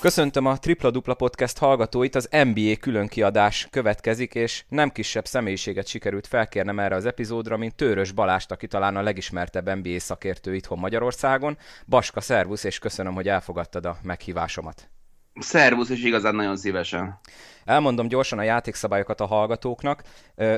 [0.00, 6.26] Köszöntöm a Tripla Dupla Podcast hallgatóit, az NBA különkiadás következik, és nem kisebb személyiséget sikerült
[6.26, 11.58] felkérnem erre az epizódra, mint Tőrös Balást, aki talán a legismertebb NBA szakértő itthon Magyarországon.
[11.86, 14.90] Baska, szervusz, és köszönöm, hogy elfogadtad a meghívásomat.
[15.34, 17.18] Szervusz, és igazán nagyon szívesen.
[17.64, 20.02] Elmondom gyorsan a játékszabályokat a hallgatóknak.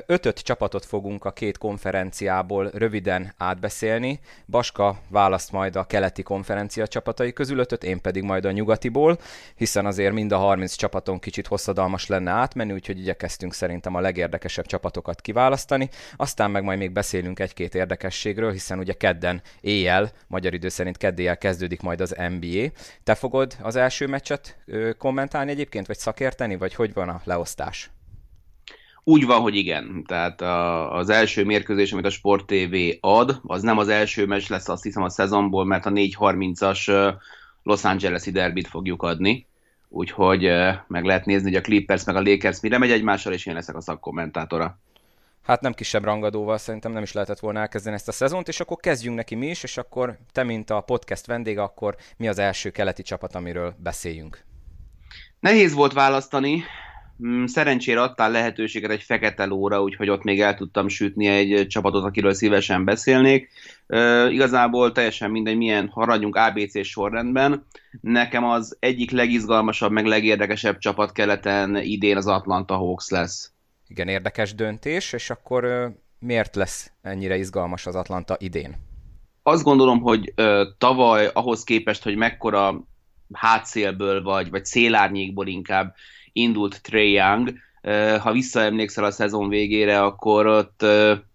[0.06, 4.20] Ötöt csapatot fogunk a két konferenciából röviden átbeszélni.
[4.46, 9.18] Baska választ majd a keleti konferencia csapatai közül ötöt, én pedig majd a nyugatiból,
[9.54, 14.66] hiszen azért mind a 30 csapaton kicsit hosszadalmas lenne átmenni, úgyhogy igyekeztünk szerintem a legérdekesebb
[14.66, 15.88] csapatokat kiválasztani.
[16.16, 21.38] Aztán meg majd még beszélünk egy-két érdekességről, hiszen ugye kedden éjjel, magyar idő szerint keddéjel
[21.38, 22.66] kezdődik majd az NBA.
[23.04, 24.56] Te fogod az első meccset
[24.98, 27.90] kommentálni egyébként, vagy szakérteni, vagy hogy van a leosztás?
[29.04, 30.04] Úgy van, hogy igen.
[30.06, 34.48] Tehát a, az első mérkőzés, amit a Sport TV ad, az nem az első meccs
[34.48, 37.14] lesz, azt hiszem a szezonból, mert a 4.30-as
[37.62, 39.46] Los Angeles-i derbit fogjuk adni.
[39.88, 40.42] Úgyhogy
[40.86, 43.76] meg lehet nézni, hogy a Clippers meg a Lakers mire megy egymással, és én leszek
[43.76, 44.78] a szakkommentátora.
[45.42, 48.76] Hát nem kisebb rangadóval szerintem nem is lehetett volna elkezdeni ezt a szezont, és akkor
[48.76, 52.70] kezdjünk neki mi is, és akkor te, mint a podcast vendége, akkor mi az első
[52.70, 54.44] keleti csapat, amiről beszéljünk?
[55.42, 56.64] Nehéz volt választani,
[57.26, 62.04] Mm, szerencsére adtál lehetőséget egy fekete lóra, úgyhogy ott még el tudtam sütni egy csapatot,
[62.04, 63.50] akiről szívesen beszélnék.
[64.28, 67.66] Igazából teljesen mindegy, milyen haradjunk ABC sorrendben.
[68.00, 73.52] Nekem az egyik legizgalmasabb, meg legérdekesebb csapat keleten idén az Atlanta Hawks lesz.
[73.88, 78.74] Igen, érdekes döntés, és akkor miért lesz ennyire izgalmas az Atlanta idén?
[79.42, 82.84] Azt gondolom, hogy uh, tavaly ahhoz képest, hogy mekkora
[83.32, 85.94] hátszélből vagy, vagy szélárnyékból inkább
[86.32, 87.52] indult Trey Young.
[88.20, 90.84] Ha visszaemlékszel a szezon végére, akkor ott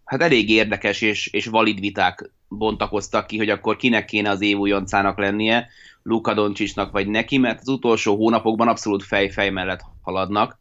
[0.04, 4.58] hát elég érdekes és, és valid viták bontakoztak ki, hogy akkor kinek kéne az év
[4.58, 5.68] újoncának lennie,
[6.04, 10.60] Luka Doncsicsnak vagy neki, mert az utolsó hónapokban abszolút fej-fej mellett haladnak,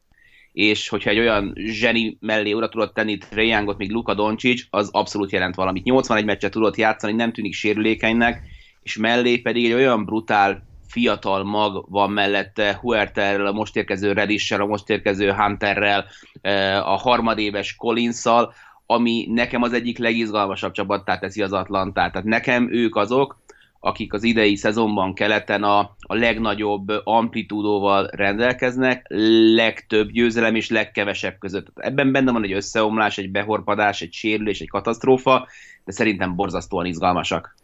[0.53, 4.89] és hogyha egy olyan zseni mellé oda tudott tenni Trae Youngot, még Luka Doncsics, az
[4.93, 5.85] abszolút jelent valamit.
[5.85, 8.43] 81 meccset tudott játszani, nem tűnik sérülékenynek,
[8.83, 10.67] és mellé pedig egy olyan brutál
[10.97, 16.07] fiatal mag van mellette, Huerterrel, a most érkező Redissel, a most érkező Hunterrel,
[16.41, 18.53] eh, a harmadéves Collinszal,
[18.87, 22.13] ami nekem az egyik legizgalmasabb csapattá teszi az Atlantát.
[22.13, 23.39] Tehát nekem ők azok,
[23.81, 29.07] akik az idei szezonban keleten a, a legnagyobb amplitúdóval rendelkeznek,
[29.55, 31.67] legtöbb győzelem és legkevesebb között.
[31.75, 35.49] Ebben benne van egy összeomlás, egy behorpadás, egy sérülés, egy katasztrófa,
[35.85, 37.55] de szerintem borzasztóan izgalmasak.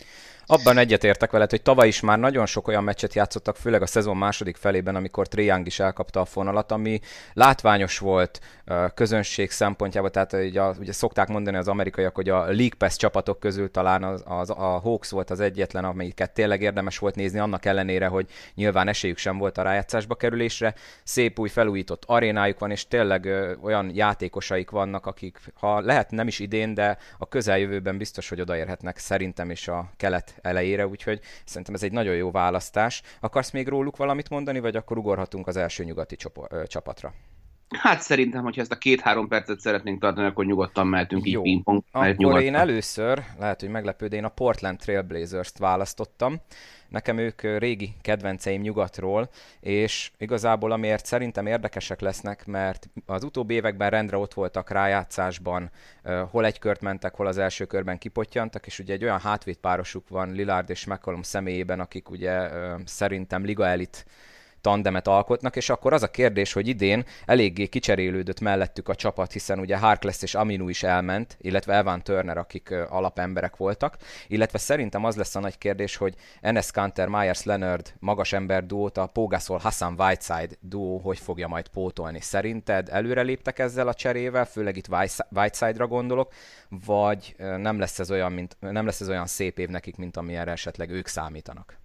[0.52, 4.16] Abban egyetértek veled, hogy tavaly is már nagyon sok olyan meccset játszottak, főleg a szezon
[4.16, 7.00] második felében, amikor Triang is elkapta a fonalat, ami
[7.32, 8.40] látványos volt
[8.94, 13.70] közönség szempontjából, tehát ugye, ugye szokták mondani az amerikaiak, hogy a League Pass csapatok közül
[13.70, 18.06] talán az, az, a Hawks volt az egyetlen, amelyiket tényleg érdemes volt nézni, annak ellenére,
[18.06, 20.74] hogy nyilván esélyük sem volt a rájátszásba kerülésre.
[21.04, 26.26] Szép új felújított arénájuk van, és tényleg ö, olyan játékosaik vannak, akik, ha lehet nem
[26.26, 31.74] is idén, de a közeljövőben biztos, hogy odaérhetnek szerintem is a kelet elejére, úgyhogy szerintem
[31.74, 33.02] ez egy nagyon jó választás.
[33.20, 36.16] Akarsz még róluk valamit mondani, vagy akkor ugorhatunk az első nyugati
[36.66, 37.12] csapatra?
[37.72, 41.38] Hát szerintem, hogyha ezt a két-három percet szeretnénk tartani, akkor nyugodtan mehetünk Jó.
[41.38, 41.82] így pingpong.
[41.92, 42.42] Akkor nyugodtan.
[42.42, 46.40] én először, lehet, hogy meglepő, de én a Portland Trailblazers-t választottam.
[46.88, 49.28] Nekem ők régi kedvenceim nyugatról,
[49.60, 55.70] és igazából amiért szerintem érdekesek lesznek, mert az utóbbi években rendre ott voltak rájátszásban,
[56.30, 60.32] hol egy kört mentek, hol az első körben kipottyantak, és ugye egy olyan hátvédpárosuk van
[60.32, 62.48] Lillard és McCollum személyében, akik ugye
[62.84, 64.06] szerintem liga elit
[64.62, 69.58] tandemet alkotnak, és akkor az a kérdés, hogy idén eléggé kicserélődött mellettük a csapat, hiszen
[69.58, 73.96] ugye Harkless és Aminu is elment, illetve Evan Turner, akik alapemberek voltak,
[74.28, 78.98] illetve szerintem az lesz a nagy kérdés, hogy Enes Kanter, Myers Leonard magas ember duót,
[78.98, 82.20] a Pogasol Hassan Whiteside duó hogy fogja majd pótolni.
[82.20, 84.88] Szerinted előreléptek ezzel a cserével, főleg itt
[85.30, 86.32] Whiteside-ra gondolok,
[86.68, 90.50] vagy nem lesz ez olyan, mint, nem lesz ez olyan szép év nekik, mint amilyenre
[90.50, 91.81] esetleg ők számítanak?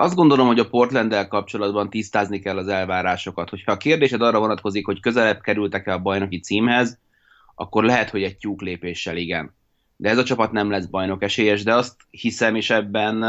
[0.00, 3.50] Azt gondolom, hogy a Portland-del kapcsolatban tisztázni kell az elvárásokat.
[3.50, 6.98] Hogyha a kérdésed arra vonatkozik, hogy közelebb kerültek-e a bajnoki címhez,
[7.54, 9.54] akkor lehet, hogy egy tyúk lépéssel igen.
[9.96, 13.20] De ez a csapat nem lesz bajnok esélyes, de azt hiszem, és ebben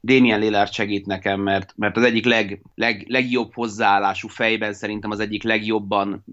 [0.00, 5.20] Damien Lillard segít nekem, mert, mert az egyik leg, leg, legjobb hozzáállású fejben szerintem az
[5.20, 6.24] egyik legjobban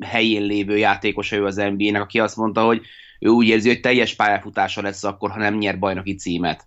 [0.00, 2.82] helyén lévő játékosa ő az NBA-nek, aki azt mondta, hogy
[3.20, 6.66] ő úgy érzi, hogy teljes pályafutása lesz akkor, ha nem nyer bajnoki címet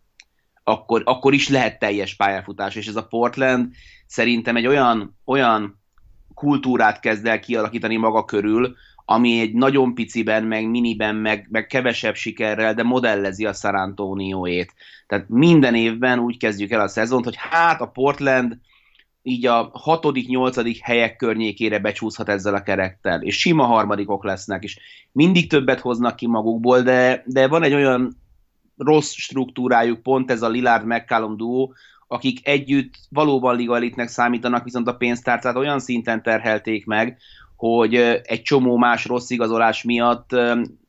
[0.63, 3.73] akkor, akkor is lehet teljes pályafutás, és ez a Portland
[4.05, 5.79] szerintem egy olyan, olyan
[6.33, 8.75] kultúrát kezd el kialakítani maga körül,
[9.05, 14.73] ami egy nagyon piciben, meg miniben, meg, meg kevesebb sikerrel, de modellezi a San Antonioét.
[15.07, 18.57] Tehát minden évben úgy kezdjük el a szezont, hogy hát a Portland
[19.23, 24.79] így a hatodik, nyolcadik helyek környékére becsúszhat ezzel a kerektel, és sima harmadikok lesznek, és
[25.11, 28.15] mindig többet hoznak ki magukból, de, de van egy olyan
[28.83, 31.73] rossz struktúrájuk, pont ez a Lillard McCallum duó,
[32.07, 37.17] akik együtt valóban liga elitnek számítanak, viszont a pénztárcát olyan szinten terhelték meg,
[37.55, 40.29] hogy egy csomó más rossz igazolás miatt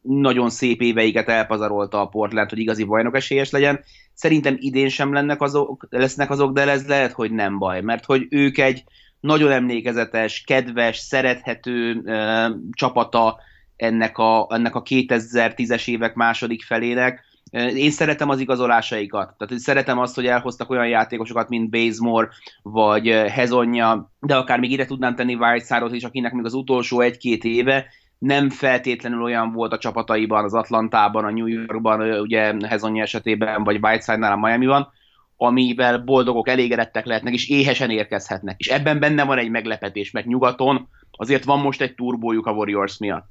[0.02, 3.80] nagyon szép éveiket elpazarolta a Portland, hogy igazi bajnok esélyes legyen.
[4.14, 8.26] Szerintem idén sem lennek azok, lesznek azok, de ez lehet, hogy nem baj, mert hogy
[8.30, 8.84] ők egy
[9.20, 13.38] nagyon emlékezetes, kedves, szerethető uh, csapata
[13.76, 19.34] ennek a, ennek a 2010-es évek második felének, én szeretem az igazolásaikat.
[19.38, 22.28] Tehát szeretem azt, hogy elhoztak olyan játékosokat, mint Bazemore,
[22.62, 27.44] vagy Hezonja, de akár még ide tudnám tenni Whiteside-ot is, akinek még az utolsó egy-két
[27.44, 27.86] éve
[28.18, 33.78] nem feltétlenül olyan volt a csapataiban, az Atlantában, a New Yorkban, ugye Hezonja esetében, vagy
[33.82, 34.88] Whiteside-nál a Miami-ban,
[35.36, 38.54] amivel boldogok, elégedettek lehetnek, és éhesen érkezhetnek.
[38.58, 42.98] És ebben benne van egy meglepetés, mert nyugaton azért van most egy turbójuk a Warriors
[42.98, 43.26] miatt.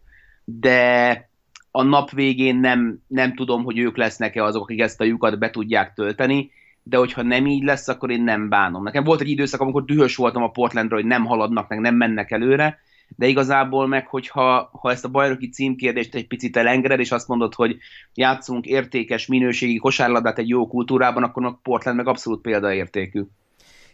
[0.46, 1.30] De
[1.72, 5.50] a nap végén nem, nem tudom, hogy ők lesznek-e azok, akik ezt a lyukat be
[5.50, 6.52] tudják tölteni,
[6.84, 8.84] de hogyha nem így lesz, akkor én nem bánom.
[8.84, 12.32] Nekem volt egy időszak, amikor dühös voltam a Portlandról, hogy nem haladnak, meg nem mennek
[12.32, 12.80] előre,
[13.18, 17.54] de igazából meg, hogyha ha ezt a bajnoki címkérdést egy picit elengeded, és azt mondod,
[17.54, 17.78] hogy
[18.14, 23.22] játszunk értékes, minőségi kosárlabdát egy jó kultúrában, akkor a Portland meg abszolút példaértékű.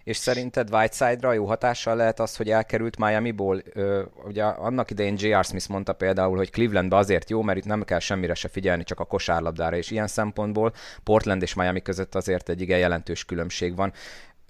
[0.07, 3.61] És szerinted Whiteside-ra jó hatással lehet az, hogy elkerült Miami-ból?
[3.73, 5.43] Ö, ugye annak idején J.R.
[5.43, 8.99] Smith mondta például, hogy Clevelandbe azért jó, mert itt nem kell semmire se figyelni, csak
[8.99, 10.73] a kosárlabdára, és ilyen szempontból
[11.03, 13.93] Portland és Miami között azért egy igen jelentős különbség van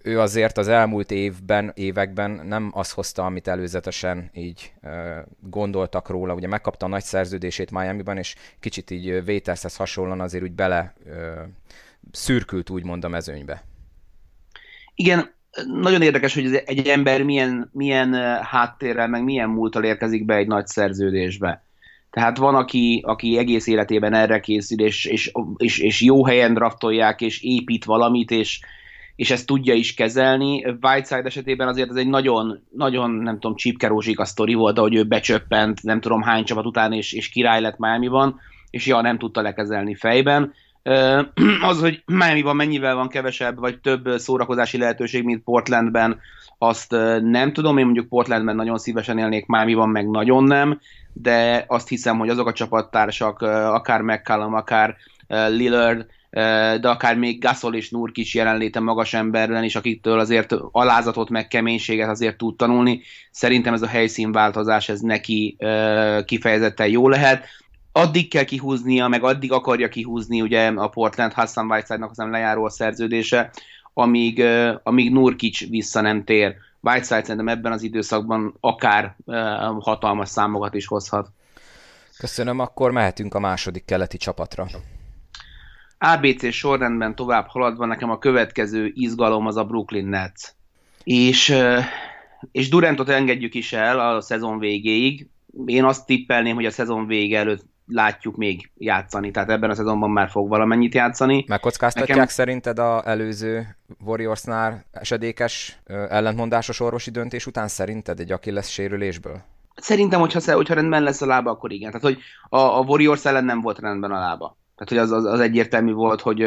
[0.02, 6.34] ő azért az elmúlt évben, években nem azt hozta, amit előzetesen így ö, gondoltak róla.
[6.34, 11.42] Ugye megkapta a nagy szerződését Miami-ban, és kicsit így Waitershez hasonlóan azért úgy bele ö,
[12.12, 13.64] szürkült úgymond a mezőnybe.
[14.96, 15.36] Igen,
[15.66, 18.14] nagyon érdekes, hogy egy ember milyen, milyen
[18.44, 21.66] háttérrel, meg milyen múltal érkezik be egy nagy szerződésbe.
[22.10, 27.22] Tehát van, aki, aki egész életében erre készül, és, és, és, és jó helyen draftolják,
[27.22, 28.60] és épít valamit, és,
[29.16, 30.66] és ezt tudja is kezelni.
[30.82, 35.04] Whiteside esetében azért ez egy nagyon, nagyon nem tudom, csípkerózsik a sztori volt, hogy ő
[35.04, 38.40] becsöppent, nem tudom hány csapat után, és, és király lett Miami-ban,
[38.70, 40.54] és ja, nem tudta lekezelni fejben.
[41.70, 46.20] Az, hogy Miami-ban mennyivel van kevesebb, vagy több szórakozási lehetőség, mint Portlandben,
[46.58, 46.92] azt
[47.22, 50.80] nem tudom, én mondjuk Portlandben nagyon szívesen élnék, Miami-ban meg nagyon nem,
[51.14, 54.96] de azt hiszem, hogy azok a csapattársak, akár McCallum, akár
[55.28, 56.06] Lillard,
[56.82, 62.10] de akár még Gasol és Nurkic jelenléte magas emberben is, akiktől azért alázatot, meg keménységet
[62.10, 63.02] azért tud tanulni.
[63.32, 65.58] Szerintem ez a helyszínváltozás, ez neki
[66.26, 67.46] kifejezetten jó lehet
[67.98, 72.70] addig kell kihúznia, meg addig akarja kihúzni ugye a Portland Hassan Whiteside-nak az lejáró a
[72.70, 73.52] szerződése,
[73.94, 74.44] amíg,
[74.84, 76.56] amíg Nurkic vissza nem tér.
[76.82, 79.16] Whiteside szerintem ebben az időszakban akár
[79.80, 81.30] hatalmas számokat is hozhat.
[82.18, 84.68] Köszönöm, akkor mehetünk a második keleti csapatra.
[85.98, 90.42] ABC sorrendben tovább haladva nekem a következő izgalom az a Brooklyn Nets.
[91.04, 91.56] És,
[92.52, 95.28] és Durantot engedjük is el a szezon végéig.
[95.66, 100.10] Én azt tippelném, hogy a szezon vége előtt látjuk még játszani, tehát ebben a szezonban
[100.10, 101.46] már fog valamennyit játszani.
[101.48, 102.34] Megkockáztatják Nekem...
[102.34, 109.42] szerinted a előző Warriorsnál esedékes ellentmondásos orvosi döntés után szerinted egy Achilles sérülésből?
[109.76, 111.92] Szerintem, hogyha, hogyha rendben lesz a lába, akkor igen.
[111.92, 112.18] Tehát, hogy
[112.50, 114.58] a, a Warriors ellen nem volt rendben a lába.
[114.76, 116.46] Tehát, hogy az, az, az egyértelmű volt, hogy,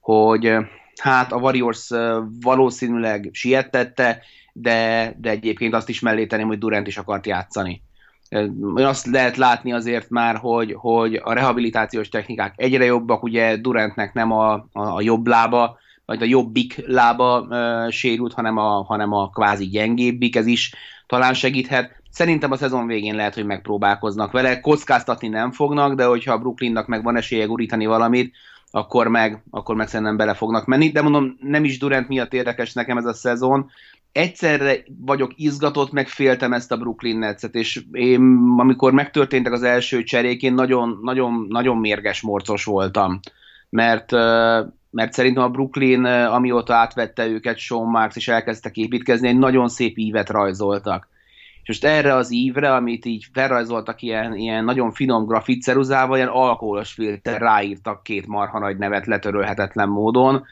[0.00, 0.56] hogy
[0.96, 1.90] hát a Warriors
[2.40, 7.82] valószínűleg siettette, de, de egyébként azt is mellé tenném, hogy Durant is akart játszani
[8.74, 14.32] azt lehet látni azért már, hogy, hogy a rehabilitációs technikák egyre jobbak, ugye Durantnek nem
[14.32, 19.30] a, a, a jobb lába, vagy a jobbik lába e, sérült, hanem a, hanem a
[19.30, 20.74] kvázi gyengébbik, ez is
[21.06, 22.02] talán segíthet.
[22.10, 26.86] Szerintem a szezon végén lehet, hogy megpróbálkoznak vele, kockáztatni nem fognak, de hogyha a Brooklynnak
[26.86, 28.34] meg van esélye gurítani valamit,
[28.70, 30.90] akkor meg, akkor meg szerintem bele fognak menni.
[30.90, 33.70] De mondom, nem is Durant miatt érdekes nekem ez a szezon,
[34.12, 38.20] egyszerre vagyok izgatott, meg féltem ezt a Brooklyn Netset, és én,
[38.58, 43.20] amikor megtörténtek az első cserék, én nagyon, nagyon, nagyon mérges morcos voltam,
[43.70, 44.10] mert,
[44.90, 49.98] mert szerintem a Brooklyn, amióta átvette őket Sean Marks, és elkezdtek építkezni, egy nagyon szép
[49.98, 51.08] ívet rajzoltak.
[51.62, 56.92] És most erre az ívre, amit így felrajzoltak ilyen, ilyen nagyon finom grafitceruzával, ilyen alkoholos
[56.92, 60.44] filter ráírtak két marha nagy nevet letörölhetetlen módon,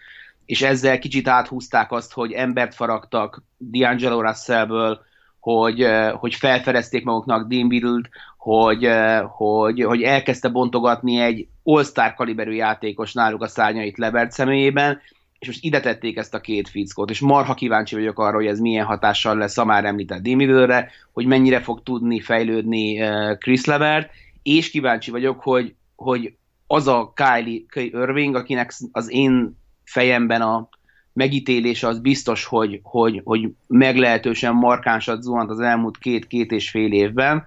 [0.49, 5.01] és ezzel kicsit áthúzták azt, hogy embert faragtak D'Angelo Russellből,
[5.41, 8.89] hogy, hogy felfedezték maguknak Dean Biddle-t, hogy,
[9.27, 15.01] hogy, hogy elkezdte bontogatni egy all-star kaliberű játékos náluk a szárnyait Lebert személyében,
[15.39, 18.59] és most ide tették ezt a két fickót, és marha kíváncsi vagyok arra, hogy ez
[18.59, 23.01] milyen hatással lesz a már említett Dimidőre, hogy mennyire fog tudni fejlődni
[23.39, 24.11] Chris Levert,
[24.43, 26.35] és kíváncsi vagyok, hogy, hogy
[26.67, 29.58] az a Kylie Irving, akinek az én
[29.89, 30.69] fejemben a
[31.13, 37.45] megítélése az biztos, hogy, hogy, hogy meglehetősen markánsat zuhant az elmúlt két-két és fél évben,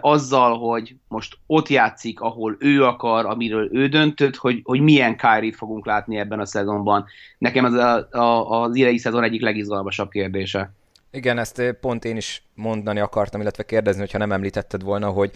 [0.00, 5.52] azzal, hogy most ott játszik, ahol ő akar, amiről ő döntött, hogy, hogy milyen kyrie
[5.52, 7.04] fogunk látni ebben a szezonban.
[7.38, 10.72] Nekem az a, a, az idei szezon egyik legizgalmasabb kérdése.
[11.10, 15.30] Igen, ezt pont én is mondani akartam, illetve kérdezni, hogyha nem említetted volna, hogy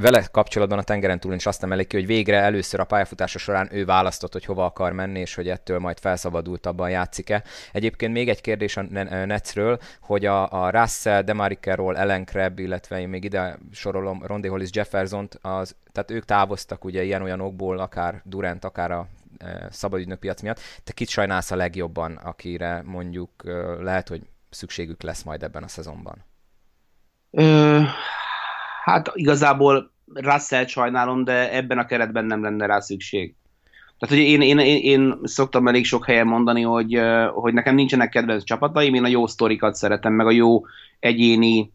[0.00, 3.68] vele kapcsolatban a tengeren túlon is azt emelik ki, hogy végre először a pályafutása során
[3.72, 7.42] ő választott, hogy hova akar menni, és hogy ettől majd felszabadultabban játszik-e.
[7.72, 8.82] Egyébként még egy kérdés a
[9.24, 14.68] Netsről, hogy a, a Russell, Demarikerról, Ellen Krebb, illetve én még ide sorolom Rondi Hollis
[14.72, 19.06] Jefferson az, tehát ők távoztak ugye ilyen-olyan okból, akár Durant, akár a
[19.38, 20.60] e, szabadügynök piac miatt.
[20.84, 23.50] Te kit sajnálsz a legjobban, akire mondjuk e,
[23.82, 26.24] lehet, hogy szükségük lesz majd ebben a szezonban?
[28.88, 33.34] Hát igazából Russell sajnálom, de ebben a keretben nem lenne rá szükség.
[33.98, 37.00] Tehát, hogy én, én, én, én szoktam elég sok helyen mondani, hogy,
[37.32, 40.64] hogy nekem nincsenek kedvenc csapataim, én a jó sztorikat szeretem, meg a jó
[40.98, 41.72] egyéni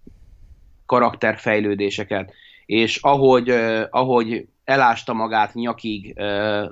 [0.86, 2.34] karakterfejlődéseket.
[2.65, 3.50] És ahogy,
[3.89, 6.13] ahogy elásta magát nyakig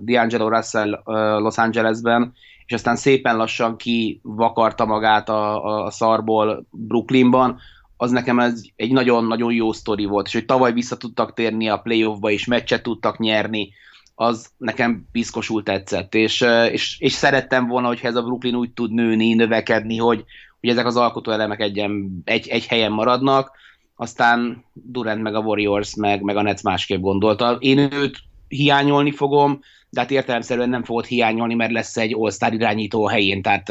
[0.06, 1.02] D'Angelo Russell
[1.40, 2.34] Los Angelesben,
[2.66, 7.60] és aztán szépen lassan kivakarta magát a, a szarból Brooklynban,
[8.02, 11.78] az nekem ez egy nagyon-nagyon jó sztori volt, és hogy tavaly vissza tudtak térni a
[11.78, 13.70] playoffba, és meccset tudtak nyerni,
[14.16, 18.92] az nekem piszkosul tetszett, és, és, és szerettem volna, hogyha ez a Brooklyn úgy tud
[18.92, 20.24] nőni, növekedni, hogy,
[20.60, 23.52] hogy ezek az alkotóelemek egyen, egy, egy helyen maradnak,
[23.96, 27.58] aztán Durant meg a Warriors meg, meg a Nets másképp gondolta.
[27.60, 28.18] Én őt
[28.48, 33.42] hiányolni fogom, de hát értelemszerűen nem fogod hiányolni, mert lesz egy all irányító a helyén,
[33.42, 33.68] tehát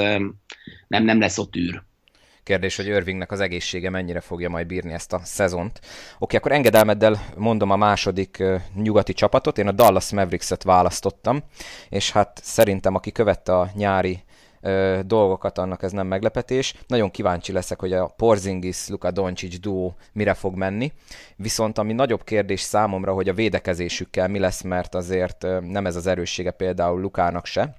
[0.88, 1.82] nem, nem lesz ott űr.
[2.42, 5.80] Kérdés, hogy Irvingnek az egészsége mennyire fogja majd bírni ezt a szezont.
[6.18, 8.42] Oké, akkor engedelmeddel mondom a második
[8.74, 9.58] nyugati csapatot.
[9.58, 11.42] Én a Dallas Mavericks-et választottam,
[11.88, 14.22] és hát szerintem aki követte a nyári
[15.02, 16.74] dolgokat, annak ez nem meglepetés.
[16.86, 20.92] Nagyon kíváncsi leszek, hogy a Porzingis, Luka Doncic duó mire fog menni.
[21.36, 26.06] Viszont ami nagyobb kérdés számomra, hogy a védekezésükkel mi lesz, mert azért nem ez az
[26.06, 27.74] erőssége például Lukának se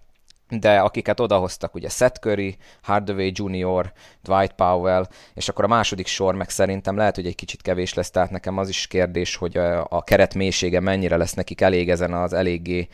[0.60, 3.92] de akiket odahoztak, ugye Seth Curry, Hardaway Jr.,
[4.24, 8.12] Dwight Powell, és akkor a második sor meg szerintem lehet, hogy egy kicsit kevés lesz,
[8.12, 12.34] tehát nekem az is kérdés, hogy a, keret mélysége mennyire lesz nekik elég ezen az
[12.34, 12.88] eléggé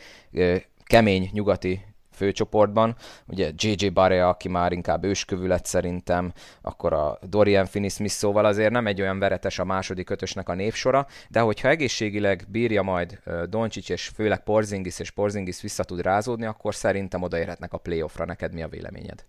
[0.84, 1.84] kemény nyugati
[2.18, 2.96] főcsoportban.
[3.26, 6.32] Ugye JJ Barea, aki már inkább őskövület szerintem,
[6.62, 11.06] akkor a Dorian Finney-Smith, szóval azért nem egy olyan veretes a második ötösnek a névsora,
[11.28, 16.74] de hogyha egészségileg bírja majd Doncsics és főleg Porzingis és Porzingis vissza tud rázódni, akkor
[16.74, 18.24] szerintem odaérhetnek a playoffra.
[18.24, 19.24] Neked mi a véleményed?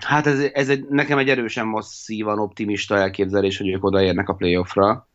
[0.00, 5.08] Hát ez, ez egy, nekem egy erősen masszívan optimista elképzelés, hogy ők odaérnek a playoffra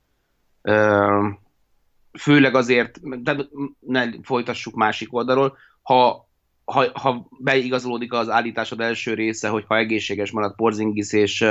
[2.17, 3.35] főleg azért, de
[3.79, 6.29] ne folytassuk másik oldalról, ha,
[6.65, 11.45] ha, ha beigazolódik az állításod első része, hogy ha egészséges marad Porzingis és,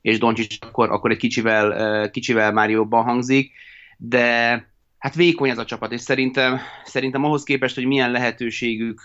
[0.00, 3.52] és Doncsics, akkor, akkor egy kicsivel, kicsivel már jobban hangzik,
[3.96, 4.50] de
[4.98, 9.02] hát vékony ez a csapat, és szerintem, szerintem ahhoz képest, hogy milyen lehetőségük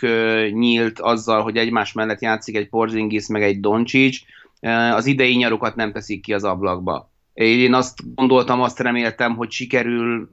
[0.52, 4.22] nyílt azzal, hogy egymás mellett játszik egy Porzingis meg egy Doncsics,
[4.92, 7.12] az idei nyarokat nem teszik ki az ablakba.
[7.38, 10.30] Én azt gondoltam, azt reméltem, hogy sikerül,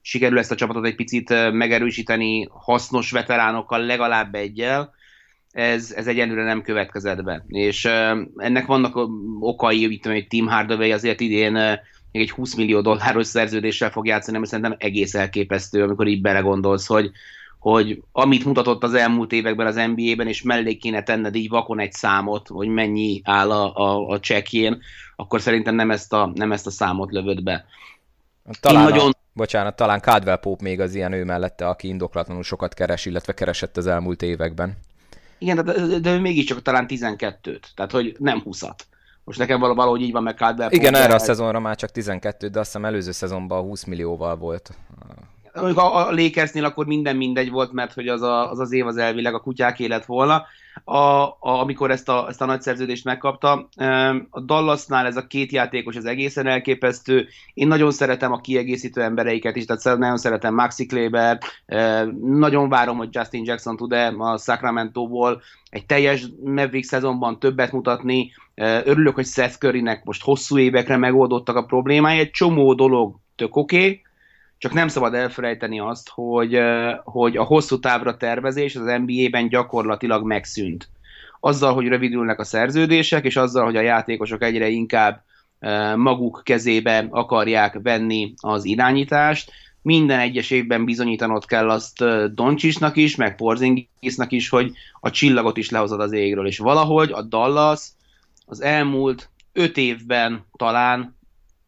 [0.00, 4.94] sikerül ezt a csapatot egy picit megerősíteni hasznos veteránokkal, legalább egyel.
[5.50, 7.44] Ez, ez egyelőre nem következett be.
[7.48, 7.84] És
[8.36, 9.08] ennek vannak
[9.40, 11.52] okai, mint hogy Tim Hardaway azért idén
[12.12, 16.86] még egy 20 millió dolláros szerződéssel fog játszani, mert szerintem egész elképesztő, amikor így belegondolsz,
[16.86, 17.10] hogy,
[17.58, 21.92] hogy amit mutatott az elmúlt években az NBA-ben, és mellé kéne tenned így vakon egy
[21.92, 24.82] számot, hogy mennyi áll a, a, a csekjén,
[25.16, 27.64] akkor szerintem nem ezt a, nem ezt a számot lövöd be.
[28.60, 29.10] Talán Én nagyon...
[29.10, 33.34] a, bocsánat, talán Cadwell Pope még az ilyen ő mellette, aki indoklatlanul sokat keres, illetve
[33.34, 34.76] keresett az elmúlt években.
[35.38, 38.78] Igen, de, de, ő mégiscsak talán 12-t, tehát hogy nem 20-at.
[39.24, 42.58] Most nekem valahogy így van meg Cadwell Igen, erre a szezonra már csak 12, de
[42.58, 44.70] azt hiszem előző szezonban 20 millióval volt
[45.52, 48.86] Amikor a, a Lakersnél akkor minden mindegy volt, mert hogy az a, az, az év
[48.86, 50.46] az elvileg a kutyák élet volna
[50.84, 53.68] a, a, amikor ezt a, ezt a nagy szerződést megkapta.
[54.30, 57.26] A Dallasnál ez a két játékos az egészen elképesztő.
[57.54, 61.38] Én nagyon szeretem a kiegészítő embereiket is, tehát nagyon szeretem Maxi Kleber,
[62.22, 68.32] nagyon várom, hogy Justin Jackson tud-e a Sacramento-ból egy teljes Mavericks szezonban többet mutatni.
[68.84, 72.18] Örülök, hogy Seth Currynek most hosszú évekre megoldottak a problémái.
[72.18, 74.02] Egy csomó dolog tök oké, okay,
[74.58, 76.60] csak nem szabad elfelejteni azt, hogy,
[77.04, 80.88] hogy a hosszú távra tervezés az NBA-ben gyakorlatilag megszűnt.
[81.40, 85.22] Azzal, hogy rövidülnek a szerződések, és azzal, hogy a játékosok egyre inkább
[85.96, 93.36] maguk kezébe akarják venni az irányítást, minden egyes évben bizonyítanod kell azt Doncsisnak is, meg
[93.36, 97.80] Porzingisnak is, hogy a csillagot is lehozod az égről, és valahogy a Dallas
[98.46, 101.16] az elmúlt öt évben talán,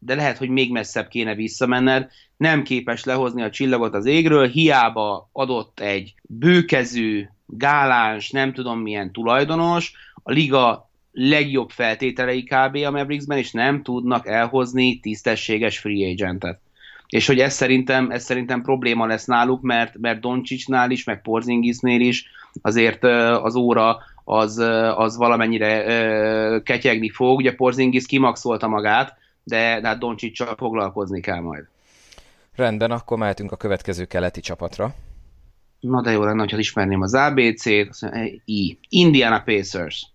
[0.02, 5.28] de lehet, hogy még messzebb kéne visszamenned, nem képes lehozni a csillagot az égről, hiába
[5.32, 9.92] adott egy bőkezű, gáláns, nem tudom milyen tulajdonos,
[10.22, 12.76] a liga legjobb feltételei kb.
[12.76, 16.60] a Mavericksben, és nem tudnak elhozni tisztességes free agentet.
[17.08, 22.00] És hogy ez szerintem, ez szerintem probléma lesz náluk, mert, mert Doncsicsnál is, meg Porzingisnél
[22.00, 22.24] is
[22.62, 23.04] azért
[23.42, 24.58] az óra az,
[24.96, 25.84] az valamennyire
[26.64, 27.36] ketyegni fog.
[27.36, 31.64] Ugye Porzingis kimaxolta magát, de, de hát Doncsicsal foglalkozni kell majd.
[32.54, 34.94] Rendben, akkor mehetünk a következő keleti csapatra.
[35.80, 37.98] Na de jó lenne, ha ismerném az ABC-t,
[38.44, 38.78] I.
[38.88, 40.06] Indiana Pacers.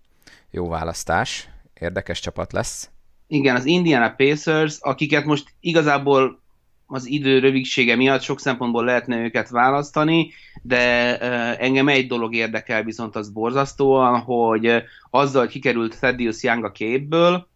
[0.50, 1.48] Jó választás,
[1.80, 2.90] érdekes csapat lesz.
[3.26, 6.40] Igen, az Indiana Pacers, akiket most igazából
[6.86, 10.30] az idő rövidsége miatt sok szempontból lehetne őket választani,
[10.62, 11.18] de
[11.58, 17.48] engem egy dolog érdekel viszont az borzasztóan, hogy azzal, hogy kikerült Thaddeus Young a képből,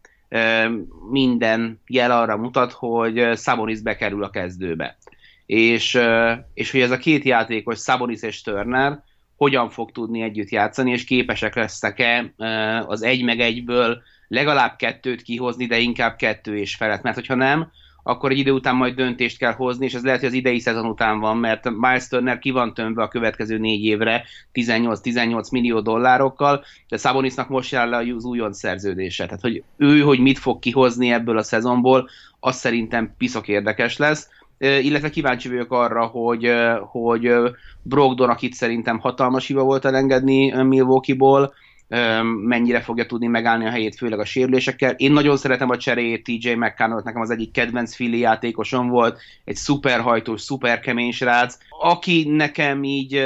[1.10, 4.96] minden jel arra mutat, hogy Sabonis bekerül a kezdőbe.
[5.46, 5.98] És,
[6.54, 9.02] és hogy ez a két játékos, Sabonis és Turner,
[9.36, 12.32] hogyan fog tudni együtt játszani, és képesek lesznek-e
[12.86, 17.02] az egy meg egyből legalább kettőt kihozni, de inkább kettő és felett.
[17.02, 17.70] Mert hogyha nem,
[18.02, 20.86] akkor egy idő után majd döntést kell hozni, és ez lehet, hogy az idei szezon
[20.86, 26.64] után van, mert Miles Turner ki van tömve a következő négy évre 18-18 millió dollárokkal,
[26.88, 29.24] de Sabonisnak most jár le az újon szerződése.
[29.24, 32.08] Tehát, hogy ő, hogy mit fog kihozni ebből a szezonból,
[32.40, 34.28] az szerintem piszok érdekes lesz
[34.60, 37.32] illetve kíváncsi vagyok arra, hogy, hogy
[37.82, 41.54] Brogdon, akit szerintem hatalmas hiba volt elengedni Milwaukee-ból,
[42.44, 44.90] mennyire fogja tudni megállni a helyét, főleg a sérülésekkel.
[44.90, 49.56] Én nagyon szeretem a cseréjét, TJ McConnell nekem az egyik kedvenc fili játékosom volt, egy
[49.56, 51.58] szuper hajtós, szuper kemény srác.
[51.80, 53.22] Aki nekem így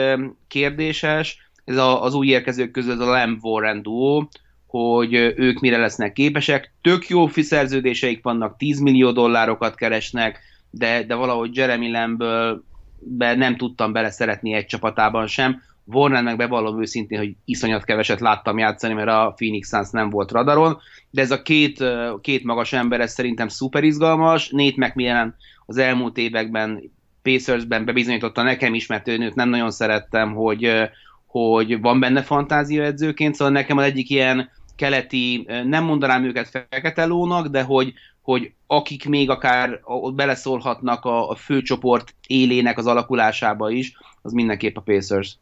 [0.48, 4.27] kérdéses, ez a, az új érkezők ez a Lamb Warren duo,
[4.66, 6.72] hogy ők mire lesznek képesek.
[6.83, 12.64] Tök jó fiszerződéseik vannak, 10 millió dollárokat keresnek, de, de valahogy Jeremy Lamből
[12.98, 15.62] be nem tudtam bele szeretni egy csapatában sem.
[15.85, 20.79] Warnernek bevallom őszintén, hogy iszonyat keveset láttam játszani, mert a Phoenix Suns nem volt radaron,
[21.11, 21.85] de ez a két,
[22.20, 24.51] két magas ember, ez szerintem szuper izgalmas.
[24.51, 25.35] Nate McMillan
[25.66, 26.92] az elmúlt években
[27.23, 30.90] Pacersben bebizonyította nekem is, mert őt nem nagyon szerettem, hogy,
[31.27, 37.05] hogy van benne fantázia edzőként, szóval nekem az egyik ilyen keleti, nem mondanám őket fekete
[37.05, 37.92] lónak, de hogy,
[38.23, 39.81] hogy akik még akár
[40.14, 45.38] beleszólhatnak a, a főcsoport élének az alakulásába is, az mindenképp a Pacers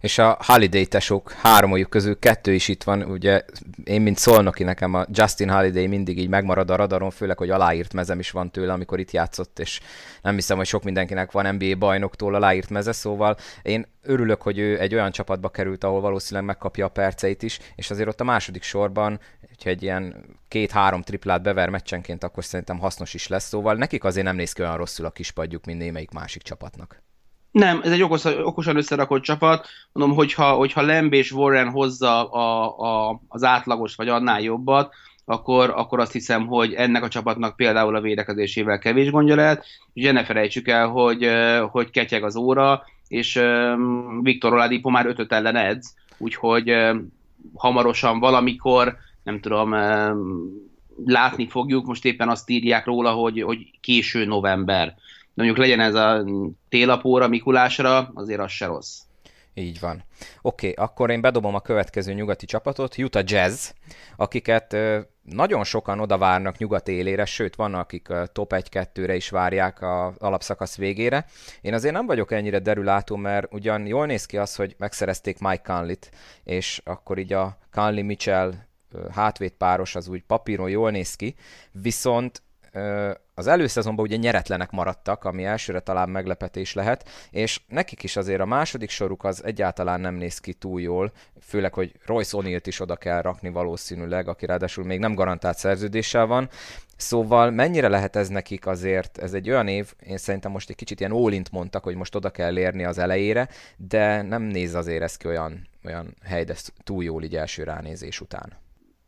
[0.00, 3.44] és a Holiday tesók háromjuk közül kettő is itt van, ugye
[3.84, 7.92] én mint szolnoki nekem a Justin Holiday mindig így megmarad a radaron, főleg, hogy aláírt
[7.92, 9.80] mezem is van tőle, amikor itt játszott, és
[10.22, 14.80] nem hiszem, hogy sok mindenkinek van NBA bajnoktól aláírt meze, szóval én örülök, hogy ő
[14.80, 18.62] egy olyan csapatba került, ahol valószínűleg megkapja a perceit is, és azért ott a második
[18.62, 24.04] sorban, hogyha egy ilyen két-három triplát bever meccsenként, akkor szerintem hasznos is lesz, szóval nekik
[24.04, 27.02] azért nem néz ki olyan rosszul a kispadjuk, mint némelyik másik csapatnak.
[27.50, 29.66] Nem, ez egy okos, okosan összerakott csapat.
[29.92, 35.70] Mondom, hogyha, hogyha Lemb és Warren hozza a, a, az átlagos vagy annál jobbat, akkor,
[35.70, 39.64] akkor azt hiszem, hogy ennek a csapatnak például a védekezésével kevés gondja lehet.
[39.94, 41.28] Ugye ne felejtsük el, hogy,
[41.70, 43.40] hogy ketyeg az óra, és
[44.22, 46.72] Viktor Oladipo már ötöt ellen edz, úgyhogy
[47.54, 49.74] hamarosan valamikor, nem tudom,
[51.04, 54.94] látni fogjuk, most éppen azt írják róla, hogy, hogy késő november
[55.38, 56.24] mondjuk legyen ez a
[56.68, 59.00] télapóra, Mikulásra, azért az se rossz.
[59.54, 60.04] Így van.
[60.42, 63.70] Oké, okay, akkor én bedobom a következő nyugati csapatot, Utah Jazz,
[64.16, 64.76] akiket
[65.22, 70.76] nagyon sokan oda várnak nyugat élére, sőt, vannak, akik top 1-2-re is várják az alapszakasz
[70.76, 71.26] végére.
[71.60, 75.62] Én azért nem vagyok ennyire derülátó, mert ugyan jól néz ki az, hogy megszerezték Mike
[75.64, 76.10] Conley-t,
[76.44, 78.52] és akkor így a Conley-Mitchell
[79.14, 81.34] hátvédpáros az úgy papíron jól néz ki,
[81.72, 82.42] viszont
[83.34, 88.46] az előszezonban ugye nyeretlenek maradtak, ami elsőre talán meglepetés lehet, és nekik is azért a
[88.46, 92.96] második soruk az egyáltalán nem néz ki túl jól, főleg, hogy Royce o'Neal-t is oda
[92.96, 96.48] kell rakni valószínűleg, aki ráadásul még nem garantált szerződéssel van,
[97.00, 101.00] Szóval mennyire lehet ez nekik azért, ez egy olyan év, én szerintem most egy kicsit
[101.00, 105.16] ilyen ólint mondtak, hogy most oda kell érni az elejére, de nem néz azért ez
[105.16, 106.54] ki olyan, olyan hely, de
[106.84, 108.52] túl jól így első ránézés után.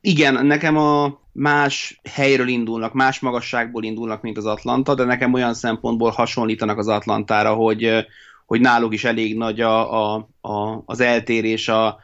[0.01, 5.55] Igen, nekem a más helyről indulnak, más magasságból indulnak, mint az Atlanta, de nekem olyan
[5.55, 8.07] szempontból hasonlítanak az Atlantára, hogy,
[8.47, 11.99] hogy náluk is elég nagy a, a, a, az eltérés a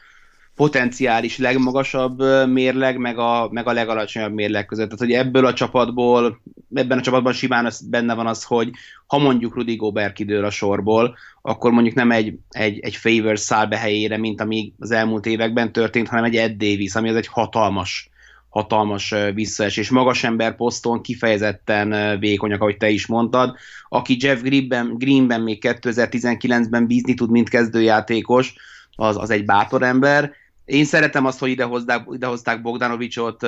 [0.55, 4.85] potenciális legmagasabb mérleg, meg a, meg a legalacsonyabb mérleg között.
[4.85, 6.41] Tehát, hogy ebből a csapatból,
[6.75, 8.71] ebben a csapatban simán az, benne van az, hogy
[9.07, 13.67] ha mondjuk Rudy Gobert kidől a sorból, akkor mondjuk nem egy, egy, egy favor száll
[13.67, 17.27] be helyére, mint ami az elmúlt években történt, hanem egy Ed Davis, ami az egy
[17.27, 18.11] hatalmas
[18.57, 19.91] hatalmas visszaesés.
[19.91, 23.57] Magas ember poszton kifejezetten vékonyak, ahogy te is mondtad.
[23.89, 28.55] Aki Jeff Greenben, Greenben még 2019-ben bízni tud, mint kezdőjátékos,
[28.95, 30.33] az, az egy bátor ember.
[30.65, 33.41] Én szeretem azt, hogy idehozták, idehozták Bogdanovicsot.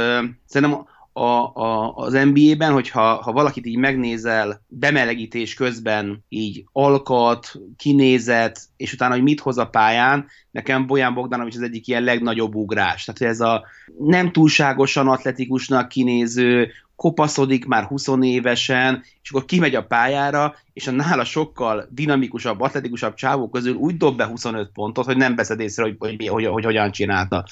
[0.47, 0.87] Szerintem
[1.19, 8.93] a, a, az NBA-ben, hogyha ha valakit így megnézel bemelegítés közben, így alkat, kinézet, és
[8.93, 13.05] utána, hogy mit hoz a pályán, nekem Bojan Bogdanovics az egyik ilyen legnagyobb ugrás.
[13.05, 13.65] Tehát ez a
[13.99, 20.91] nem túlságosan atletikusnak kinéző, kopaszodik már 20 évesen, és akkor kimegy a pályára, és a
[20.91, 25.83] nála sokkal dinamikusabb, atletikusabb csávó közül úgy dob be 25 pontot, hogy nem veszed észre,
[25.83, 27.45] hogy, hogy, hogy, hogy hogyan csinálta.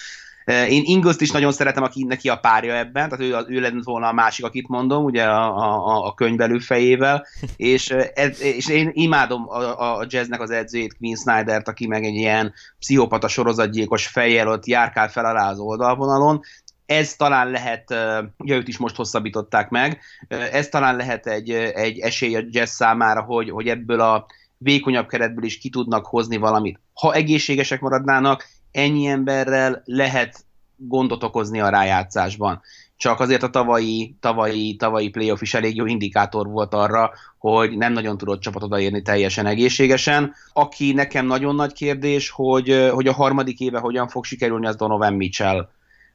[0.47, 4.09] Én Ingoszt is nagyon szeretem, aki neki a párja ebben, tehát ő, ő lenne volna
[4.09, 9.49] a másik, akit mondom, ugye a, a, a könyvelő fejével, és, ez, és én imádom
[9.49, 14.67] a, a jazznek az edzőjét, Queen Snyder-t, aki meg egy ilyen pszichopata sorozatgyilkos fejjel ott
[14.67, 16.41] járkál fel alá az oldalvonalon,
[16.87, 17.95] ez talán lehet,
[18.39, 23.23] ugye őt is most hosszabbították meg, ez talán lehet egy, egy esély a jazz számára,
[23.23, 24.27] hogy, hogy ebből a
[24.59, 26.81] vékonyabb keretből is ki tudnak hozni valamit.
[26.93, 30.45] Ha egészségesek maradnának, ennyi emberrel lehet
[30.77, 32.61] gondot okozni a rájátszásban.
[32.97, 37.93] Csak azért a tavalyi, tavalyi, tavalyi playoff is elég jó indikátor volt arra, hogy nem
[37.93, 40.35] nagyon tudott csapat odaérni teljesen egészségesen.
[40.53, 45.15] Aki nekem nagyon nagy kérdés, hogy, hogy a harmadik éve hogyan fog sikerülni, az Donovan
[45.15, 45.69] Mitchell.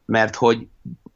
[0.05, 0.67] Mert hogy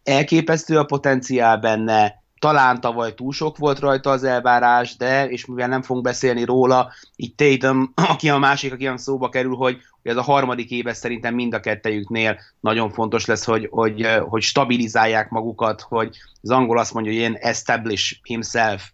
[0.03, 5.67] elképesztő a potenciál benne, talán tavaly túl sok volt rajta az elvárás, de, és mivel
[5.67, 10.11] nem fogunk beszélni róla, így Tatum, aki a másik, aki olyan szóba kerül, hogy, hogy
[10.11, 15.29] ez a harmadik éve szerintem mind a kettejüknél nagyon fontos lesz, hogy, hogy, hogy stabilizálják
[15.29, 18.91] magukat, hogy az angol azt mondja, hogy ilyen establish himself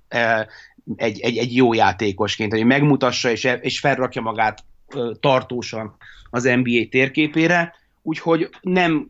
[0.96, 4.64] egy, egy, egy jó játékosként, hogy megmutassa és, és felrakja magát
[5.20, 5.96] tartósan
[6.30, 9.10] az NBA térképére, úgyhogy nem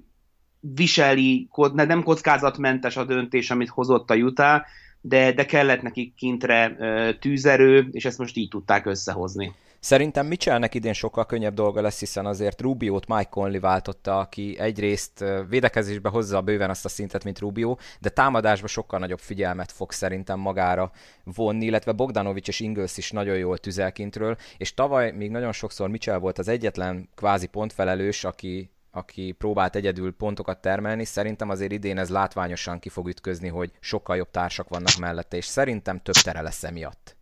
[0.62, 4.62] viseli, nem kockázatmentes a döntés, amit hozott a Utah,
[5.02, 6.76] de, de kellett nekik kintre
[7.20, 9.54] tűzerő, és ezt most így tudták összehozni.
[9.80, 15.24] Szerintem Mitchellnek idén sokkal könnyebb dolga lesz, hiszen azért Rubiót Mike Conley váltotta, aki egyrészt
[15.50, 20.40] védekezésbe hozza bőven azt a szintet, mint Rubio, de támadásba sokkal nagyobb figyelmet fog szerintem
[20.40, 20.92] magára
[21.24, 26.18] vonni, illetve Bogdanovics és Ingles is nagyon jól tüzelkintről, és tavaly még nagyon sokszor Mitchell
[26.18, 32.10] volt az egyetlen kvázi pontfelelős, aki aki próbált egyedül pontokat termelni, szerintem azért idén ez
[32.10, 36.64] látványosan ki fog ütközni, hogy sokkal jobb társak vannak mellette, és szerintem több tere lesz
[36.64, 37.16] emiatt.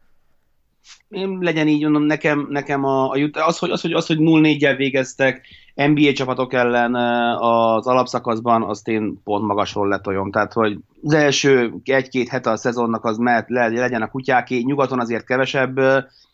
[1.09, 4.73] Én legyen így, mondom, nekem, nekem a, a az, hogy, az, hogy, az, hogy 0-4-jel
[4.77, 5.47] végeztek
[5.87, 6.95] NBA csapatok ellen
[7.35, 10.31] az alapszakaszban, azt én pont magasról letoljom.
[10.31, 15.25] Tehát, hogy az első egy-két hete a szezonnak az mert legyen a kutyáké, nyugaton azért
[15.25, 15.79] kevesebb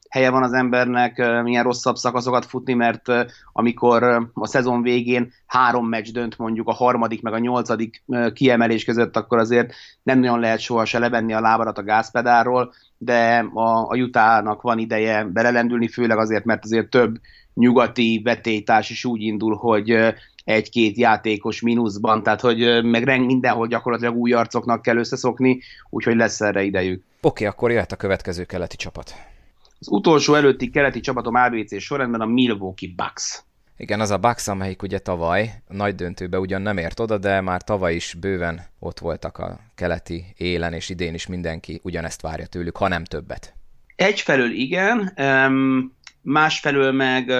[0.09, 3.11] helye van az embernek milyen rosszabb szakaszokat futni, mert
[3.53, 4.03] amikor
[4.33, 8.03] a szezon végén három meccs dönt mondjuk a harmadik meg a nyolcadik
[8.33, 13.45] kiemelés között, akkor azért nem nagyon lehet soha se levenni a lábadat a gázpedálról, de
[13.53, 17.15] a, a jutának van ideje belelendülni, főleg azért, mert azért több
[17.55, 19.97] nyugati vetélytárs is úgy indul, hogy
[20.43, 26.63] egy-két játékos mínuszban, tehát hogy meg mindenhol gyakorlatilag új arcoknak kell összeszokni, úgyhogy lesz erre
[26.63, 27.03] idejük.
[27.21, 29.15] Oké, okay, akkor jöhet a következő keleti csapat.
[29.79, 33.43] Az utolsó előtti keleti csapatom ABC sorrendben a Milwaukee Bucks.
[33.77, 37.41] Igen, az a Bucks, amelyik ugye tavaly a nagy döntőbe ugyan nem ért oda, de
[37.41, 42.45] már tavaly is bőven ott voltak a keleti élen, és idén is mindenki ugyanezt várja
[42.45, 43.53] tőlük, ha nem többet.
[43.95, 45.13] Egyfelől igen,
[46.25, 47.31] másfelől meg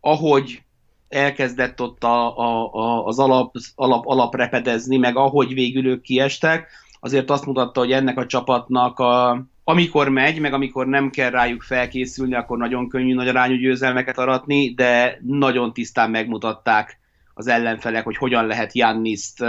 [0.00, 0.62] ahogy
[1.08, 6.68] elkezdett ott a, a, a, az alap, alap, alap repedezni, meg ahogy végül ők kiestek,
[7.00, 11.62] azért azt mutatta, hogy ennek a csapatnak a, amikor megy, meg amikor nem kell rájuk
[11.62, 16.98] felkészülni, akkor nagyon könnyű nagy arányú győzelmeket aratni, de nagyon tisztán megmutatták
[17.34, 19.44] az ellenfelek, hogy hogyan lehet Janniszt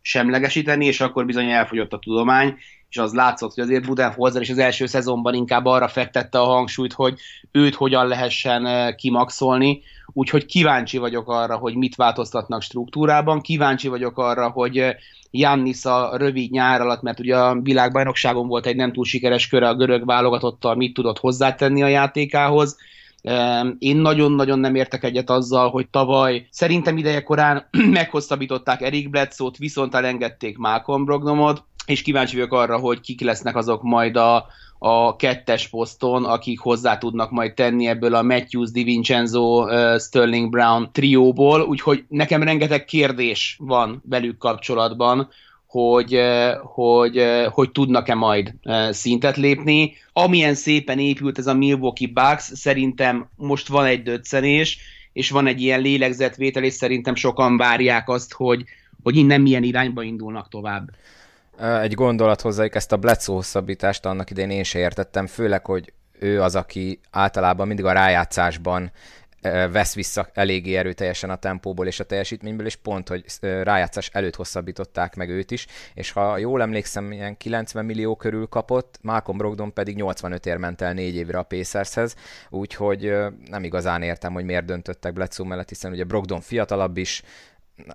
[0.00, 2.56] semlegesíteni, és akkor bizony elfogyott a tudomány,
[2.88, 6.92] és az látszott, hogy azért Budenholzer is az első szezonban inkább arra fektette a hangsúlyt,
[6.92, 7.18] hogy
[7.52, 14.48] őt hogyan lehessen kimaxolni, úgyhogy kíváncsi vagyok arra, hogy mit változtatnak struktúrában, kíváncsi vagyok arra,
[14.48, 14.96] hogy
[15.30, 19.68] Jannis a rövid nyár alatt, mert ugye a világbajnokságon volt egy nem túl sikeres köre
[19.68, 22.76] a görög válogatottal, mit tudott hozzátenni a játékához.
[23.78, 29.94] Én nagyon-nagyon nem értek egyet azzal, hogy tavaly szerintem ideje korán meghosszabbították Erik Bledsoe-t, viszont
[29.94, 34.46] elengedték Malcolm Brogdomot, és kíváncsi vagyok arra, hogy kik lesznek azok majd a,
[34.78, 40.88] a kettes poszton, akik hozzá tudnak majd tenni ebből a Matthews, DiVincenzo, uh, Sterling Brown
[40.92, 45.28] trióból, úgyhogy nekem rengeteg kérdés van velük kapcsolatban,
[45.66, 46.20] hogy,
[46.62, 48.54] hogy, hogy tudnak-e majd
[48.90, 49.92] szintet lépni.
[50.12, 54.78] Amilyen szépen épült ez a Milwaukee Bucks, szerintem most van egy döccenés,
[55.12, 58.64] és van egy ilyen lélegzetvétel, és szerintem sokan várják azt, hogy,
[59.02, 60.90] hogy innen milyen irányba indulnak tovább.
[61.58, 66.42] Egy gondolat hozzájuk ezt a Bledsoe hosszabbítást annak idején én se értettem, főleg, hogy ő
[66.42, 68.92] az, aki általában mindig a rájátszásban
[69.70, 75.14] vesz vissza eléggé erőteljesen a tempóból és a teljesítményből, és pont, hogy rájátszás előtt hosszabbították
[75.14, 79.96] meg őt is, és ha jól emlékszem, ilyen 90 millió körül kapott, Malcolm Brogdon pedig
[79.96, 82.14] 85 ér ment el négy évre a Pacershez,
[82.50, 83.14] úgyhogy
[83.50, 87.22] nem igazán értem, hogy miért döntöttek Bledsoe mellett, hiszen ugye Brogdon fiatalabb is,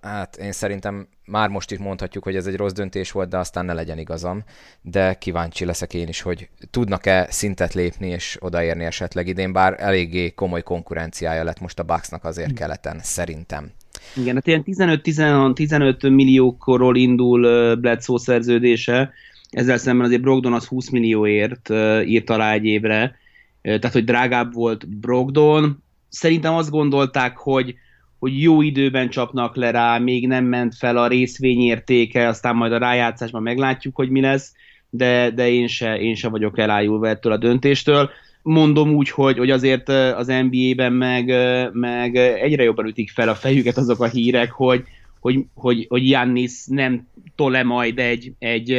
[0.02, 3.66] hát én szerintem már most is mondhatjuk, hogy ez egy rossz döntés volt, de aztán
[3.66, 4.44] ne legyen igazam.
[4.82, 10.34] De kíváncsi leszek én is, hogy tudnak-e szintet lépni és odaérni esetleg idén, bár eléggé
[10.34, 13.72] komoly konkurenciája lett most a Bucksnak azért keleten, szerintem.
[14.16, 19.14] Igen, hát ilyen 15-15 milliókorról indul Bledsoe szerződése,
[19.50, 21.70] ezzel szemben azért Brogdon az 20 millióért
[22.06, 23.16] írt alá egy évre,
[23.62, 25.84] tehát hogy drágább volt Brogdon.
[26.10, 27.76] Szerintem azt gondolták, hogy
[28.22, 32.78] hogy jó időben csapnak le rá, még nem ment fel a részvényértéke, aztán majd a
[32.78, 34.54] rájátszásban meglátjuk, hogy mi lesz,
[34.90, 38.10] de, de én, se, én se vagyok elájulva ettől a döntéstől.
[38.42, 41.34] Mondom úgy, hogy, hogy azért az NBA-ben meg,
[41.74, 44.84] meg egyre jobban ütik fel a fejüket azok a hírek, hogy,
[45.20, 48.72] hogy, hogy, hogy Jannis nem tole majd egy, egy,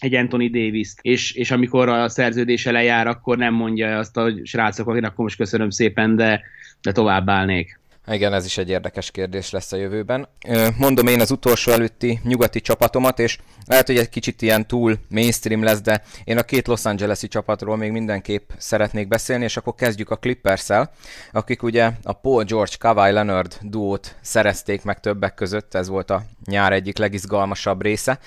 [0.00, 4.88] egy Anthony Davis-t, és, és amikor a szerződése lejár, akkor nem mondja azt, hogy srácok,
[4.88, 6.40] akkor most köszönöm szépen, de,
[6.82, 7.78] de tovább állnék.
[8.06, 10.28] Igen, ez is egy érdekes kérdés lesz a jövőben.
[10.76, 15.62] Mondom én az utolsó előtti nyugati csapatomat, és lehet, hogy egy kicsit ilyen túl mainstream
[15.62, 20.10] lesz, de én a két Los Angeles-i csapatról még mindenképp szeretnék beszélni, és akkor kezdjük
[20.10, 20.66] a clippers
[21.32, 26.22] akik ugye a Paul George Kawhi Leonard duót szerezték meg többek között, ez volt a
[26.46, 28.18] nyár egyik legizgalmasabb része,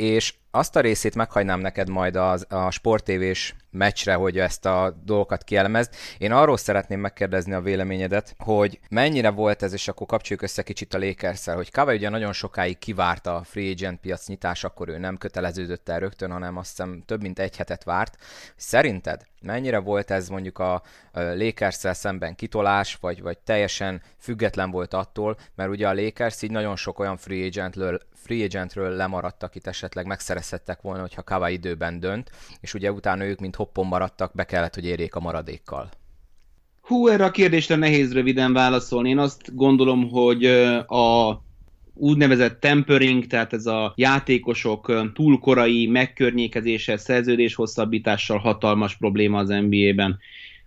[0.00, 5.44] és azt a részét meghagynám neked majd a, a sportévés meccsre, hogy ezt a dolgokat
[5.44, 5.94] kielemezd.
[6.18, 10.94] Én arról szeretném megkérdezni a véleményedet, hogy mennyire volt ez, és akkor kapcsoljuk össze kicsit
[10.94, 14.98] a lakers hogy Kawai ugye nagyon sokáig kivárta a free agent piac nyitás, akkor ő
[14.98, 18.16] nem köteleződött el rögtön, hanem azt hiszem több mint egy hetet várt.
[18.56, 20.82] Szerinted mennyire volt ez mondjuk a
[21.12, 26.76] lakers szemben kitolás, vagy, vagy teljesen független volt attól, mert ugye a Lakers így nagyon
[26.76, 32.30] sok olyan free agentről, free agentről lemaradt, akit esetleg megszerezhettek volna, hogyha Kawai időben dönt,
[32.60, 35.88] és ugye utána ők, mint hoppon maradtak, be kellett, hogy érjék a maradékkal.
[36.80, 39.08] Hú, erre a kérdésre nehéz röviden válaszolni.
[39.08, 40.44] Én azt gondolom, hogy
[40.86, 41.42] a
[41.94, 50.18] úgynevezett tempering, tehát ez a játékosok túlkorai megkörnyékezése, szerződés hosszabbítással hatalmas probléma az NBA-ben.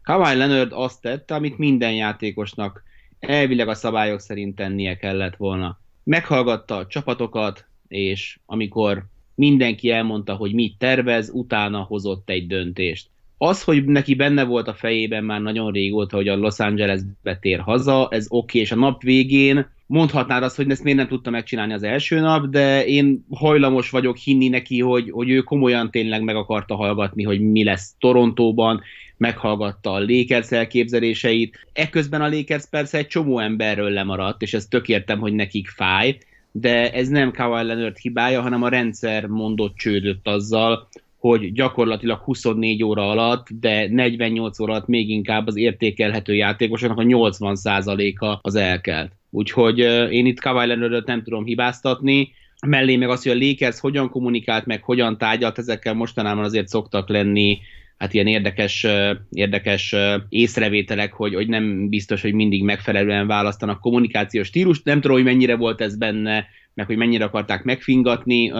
[0.03, 2.83] Kawhi Leonard azt tette, amit minden játékosnak
[3.19, 5.79] elvileg a szabályok szerint tennie kellett volna.
[6.03, 13.07] Meghallgatta a csapatokat, és amikor mindenki elmondta, hogy mit tervez, utána hozott egy döntést.
[13.37, 17.59] Az, hogy neki benne volt a fejében már nagyon régóta, hogy a Los Angelesbe tér
[17.59, 21.29] haza, ez oké, okay, és a nap végén mondhatnád azt, hogy ezt miért nem tudta
[21.29, 26.23] megcsinálni az első nap, de én hajlamos vagyok hinni neki, hogy, hogy ő komolyan tényleg
[26.23, 28.81] meg akarta hallgatni, hogy mi lesz Torontóban,
[29.17, 31.67] meghallgatta a Lakers elképzeléseit.
[31.73, 36.17] Ekközben a Lakers persze egy csomó emberről lemaradt, és ez tök értem, hogy nekik fáj,
[36.55, 40.87] de ez nem Kawhi Leonard hibája, hanem a rendszer mondott csődött azzal,
[41.17, 47.03] hogy gyakorlatilag 24 óra alatt, de 48 óra alatt még inkább az értékelhető játékosoknak a
[47.03, 49.11] 80%-a az elkelt.
[49.29, 49.79] Úgyhogy
[50.11, 52.31] én itt Kawhi Leonardot nem tudom hibáztatni,
[52.67, 57.09] mellé meg az, hogy a Lakers hogyan kommunikált, meg hogyan tárgyalt, ezekkel mostanában azért szoktak
[57.09, 57.59] lenni
[57.97, 58.85] hát ilyen érdekes,
[59.29, 59.95] érdekes
[60.29, 64.85] észrevételek, hogy, hogy nem biztos, hogy mindig megfelelően választanak kommunikációs stílust.
[64.85, 68.57] Nem tudom, hogy mennyire volt ez benne, meg hogy mennyire akarták megfingatni uh,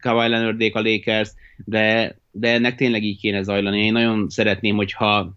[0.00, 1.30] Kawhi Leonardék a Lakers,
[1.64, 3.84] de, de ennek tényleg így kéne zajlani.
[3.84, 5.36] Én nagyon szeretném, hogyha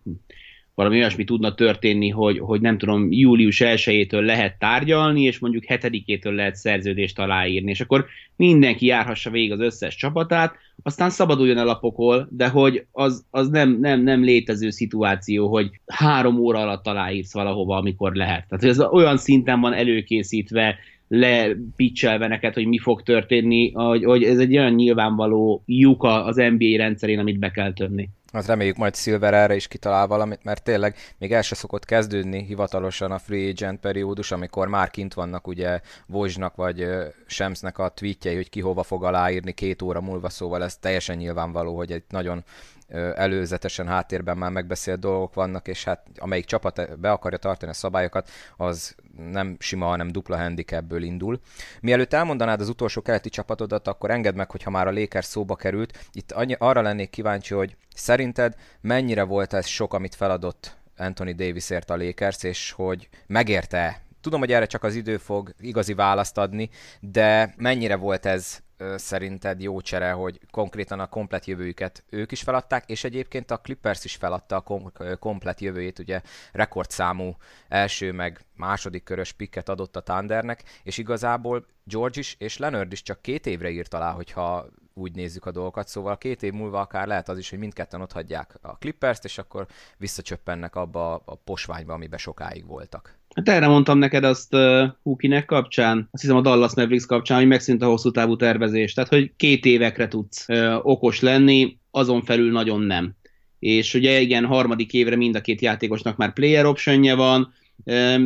[0.80, 6.36] valami olyasmi tudna történni, hogy, hogy nem tudom, július 1-től lehet tárgyalni, és mondjuk 7-től
[6.36, 11.76] lehet szerződést aláírni, és akkor mindenki járhassa végig az összes csapatát, aztán szabaduljon el a
[11.76, 17.34] pokol, de hogy az, az nem, nem, nem létező szituáció, hogy három óra alatt aláírsz
[17.34, 18.48] valahova, amikor lehet.
[18.48, 20.76] Tehát ez olyan szinten van előkészítve,
[21.08, 26.78] lepicselve neked, hogy mi fog történni, hogy, hogy ez egy olyan nyilvánvaló lyuka az NBA
[26.78, 28.10] rendszerén, amit be kell tömni.
[28.32, 32.44] Hát reméljük majd Silver erre is kitalál valamit, mert tényleg még el se szokott kezdődni
[32.44, 36.88] hivatalosan a free agent periódus, amikor már kint vannak ugye Vozsnak vagy
[37.26, 41.76] Semsnek a tweetjei, hogy ki hova fog aláírni két óra múlva, szóval ez teljesen nyilvánvaló,
[41.76, 42.44] hogy egy nagyon
[43.16, 48.30] előzetesen háttérben már megbeszélt dolgok vannak, és hát amelyik csapat be akarja tartani a szabályokat,
[48.58, 48.96] az
[49.32, 51.40] nem sima, hanem dupla handicapből indul.
[51.82, 56.08] Mielőtt elmondanád az utolsó keleti csapatodat, akkor engedd meg, hogyha már a Lakers szóba került.
[56.12, 61.98] Itt arra lennék kíváncsi, hogy szerinted mennyire volt ez sok, amit feladott Anthony Davisért a
[61.98, 67.54] Lakers, és hogy megérte Tudom, hogy erre csak az idő fog igazi választ adni, de
[67.58, 68.60] mennyire volt ez
[68.96, 74.04] szerinted jó csere, hogy konkrétan a komplet jövőjüket ők is feladták, és egyébként a Clippers
[74.04, 77.36] is feladta a kom- komplet jövőjét, ugye rekordszámú
[77.68, 83.02] első meg második körös pikket adott a Thundernek, és igazából George is és Leonard is
[83.02, 84.68] csak két évre írt alá, hogyha
[85.00, 88.12] úgy nézzük a dolgokat, szóval két év múlva akár lehet az is, hogy mindketten ott
[88.12, 93.18] hagyják a Clippers-t, és akkor visszacsöppennek abba a posványba, amiben sokáig voltak.
[93.36, 97.48] Hát erre mondtam neked azt uh, Hukinek kapcsán, azt hiszem a Dallas Mavericks kapcsán, hogy
[97.48, 98.94] megszűnt a hosszú távú tervezés.
[98.94, 103.16] Tehát, hogy két évekre tudsz uh, okos lenni, azon felül nagyon nem.
[103.60, 107.54] És ugye igen, harmadik évre mind a két játékosnak már player optionje van,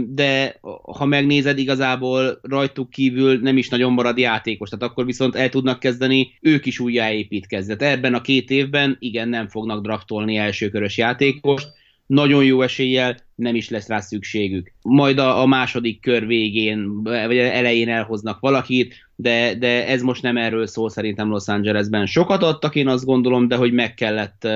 [0.08, 5.50] de ha megnézed, igazából rajtuk kívül nem is nagyon marad játékos, tehát akkor viszont el
[5.50, 7.76] tudnak kezdeni ők is újjáépítkezni.
[7.76, 11.68] Tehát ebben a két évben igen, nem fognak draftolni elsőkörös játékost,
[12.06, 14.72] nagyon jó eséllyel nem is lesz rá szükségük.
[14.82, 20.38] Majd a, a második kör végén, vagy elején elhoznak valakit, de, de ez most nem
[20.38, 22.06] erről szól szerintem Los Angelesben.
[22.06, 24.48] Sokat adtak, én azt gondolom, de hogy meg kellett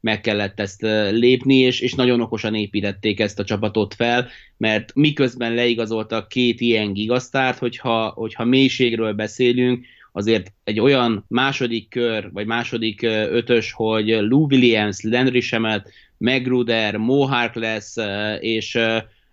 [0.00, 5.54] meg kellett ezt lépni, és, és nagyon okosan építették ezt a csapatot fel, mert miközben
[5.54, 13.02] leigazoltak két ilyen gigasztárt, hogyha, hogyha mélységről beszélünk, azért egy olyan második kör, vagy második
[13.02, 17.96] ötös, hogy Lou Williams, Landry Shemet, Megruder, Mohawk lesz,
[18.40, 18.78] és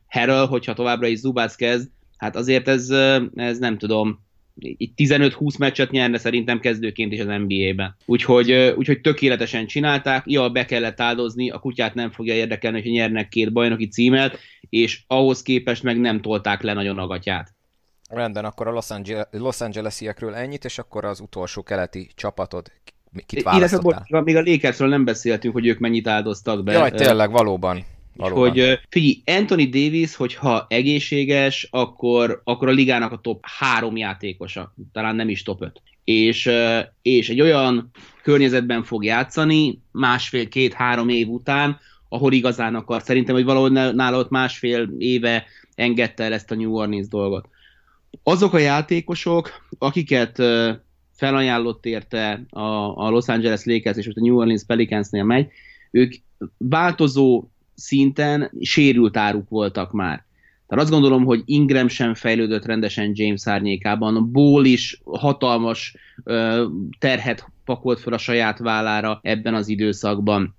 [0.07, 2.89] Harrell, hogyha továbbra is Zubász kezd, hát azért ez,
[3.35, 4.26] ez nem tudom,
[4.95, 7.95] 15-20 meccset nyerne szerintem kezdőként is az NBA-ben.
[8.05, 13.27] Úgyhogy, úgyhogy tökéletesen csinálták, ja, be kellett áldozni, a kutyát nem fogja érdekelni, hogy nyernek
[13.27, 14.39] két bajnoki címet,
[14.69, 17.55] és ahhoz képest meg nem tolták le nagyon a gatyát.
[18.09, 22.71] Rendben, akkor a Los, Angeles, Los Angeles-iekről ennyit, és akkor az utolsó keleti csapatod
[23.25, 24.05] kit választottál?
[24.07, 26.71] Illetve még a Lakersről nem beszéltünk, hogy ők mennyit áldoztak be.
[26.71, 27.85] Jaj, tényleg, valóban.
[28.17, 28.49] Valóban.
[28.49, 35.15] Hogy figyelj, Anthony Davis, hogyha egészséges, akkor, akkor a ligának a top három játékosa, talán
[35.15, 35.81] nem is top 5.
[36.03, 36.49] És,
[37.01, 43.01] és egy olyan környezetben fog játszani, másfél-két-három év után, ahol igazán akar.
[43.01, 47.47] Szerintem, hogy valahol nála ott másfél éve engedte el ezt a New Orleans dolgot.
[48.23, 50.43] Azok a játékosok, akiket
[51.15, 52.61] felajánlott érte a,
[53.05, 55.47] a Los Angeles Lakers és most a New Orleans Pelicansnél megy,
[55.91, 56.13] ők
[56.57, 60.25] változó szinten sérült áruk voltak már.
[60.67, 66.65] Tehát azt gondolom, hogy Ingram sem fejlődött rendesen James árnyékában, Ball is hatalmas ö,
[66.99, 70.55] terhet pakolt fel a saját vállára ebben az időszakban.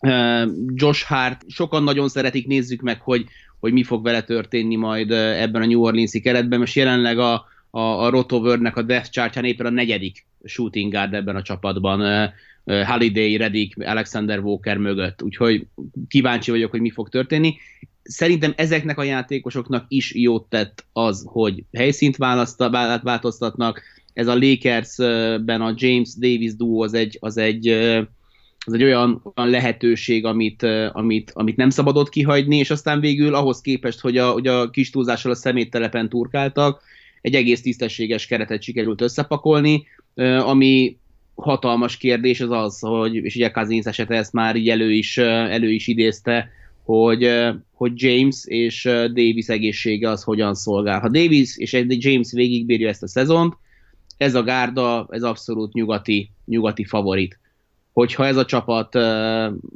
[0.00, 3.24] Ö, Josh Hart, sokan nagyon szeretik, nézzük meg, hogy,
[3.60, 7.80] hogy mi fog vele történni majd ebben a New Orleans-i keretben, most jelenleg a, a,
[7.80, 12.30] a Rotovernek a Death Chart-ján éppen a negyedik shooting guard ebben a csapatban.
[12.68, 15.66] Holiday, Redick, Alexander Walker mögött, úgyhogy
[16.08, 17.56] kíváncsi vagyok, hogy mi fog történni.
[18.02, 22.16] Szerintem ezeknek a játékosoknak is jót tett az, hogy helyszínt
[23.02, 23.82] változtatnak.
[24.12, 27.68] Ez a Lakersben a James Davis duo az egy, az egy,
[28.66, 33.60] az egy olyan, olyan lehetőség, amit, amit, amit nem szabadott kihagyni, és aztán végül ahhoz
[33.60, 36.82] képest, hogy a, hogy a kis túlzással a szeméttelepen turkáltak,
[37.20, 39.86] egy egész tisztességes keretet sikerült összepakolni,
[40.44, 40.96] ami
[41.38, 45.70] hatalmas kérdés az az, hogy, és ugye Cousins esete ezt már így elő is, elő
[45.70, 46.50] is idézte,
[46.84, 47.30] hogy,
[47.72, 51.00] hogy James és Davis egészsége az hogyan szolgál.
[51.00, 53.56] Ha Davis és James végigbírja ezt a szezont,
[54.16, 57.38] ez a gárda, ez abszolút nyugati, nyugati favorit.
[57.92, 59.02] Hogyha ez a csapat uh,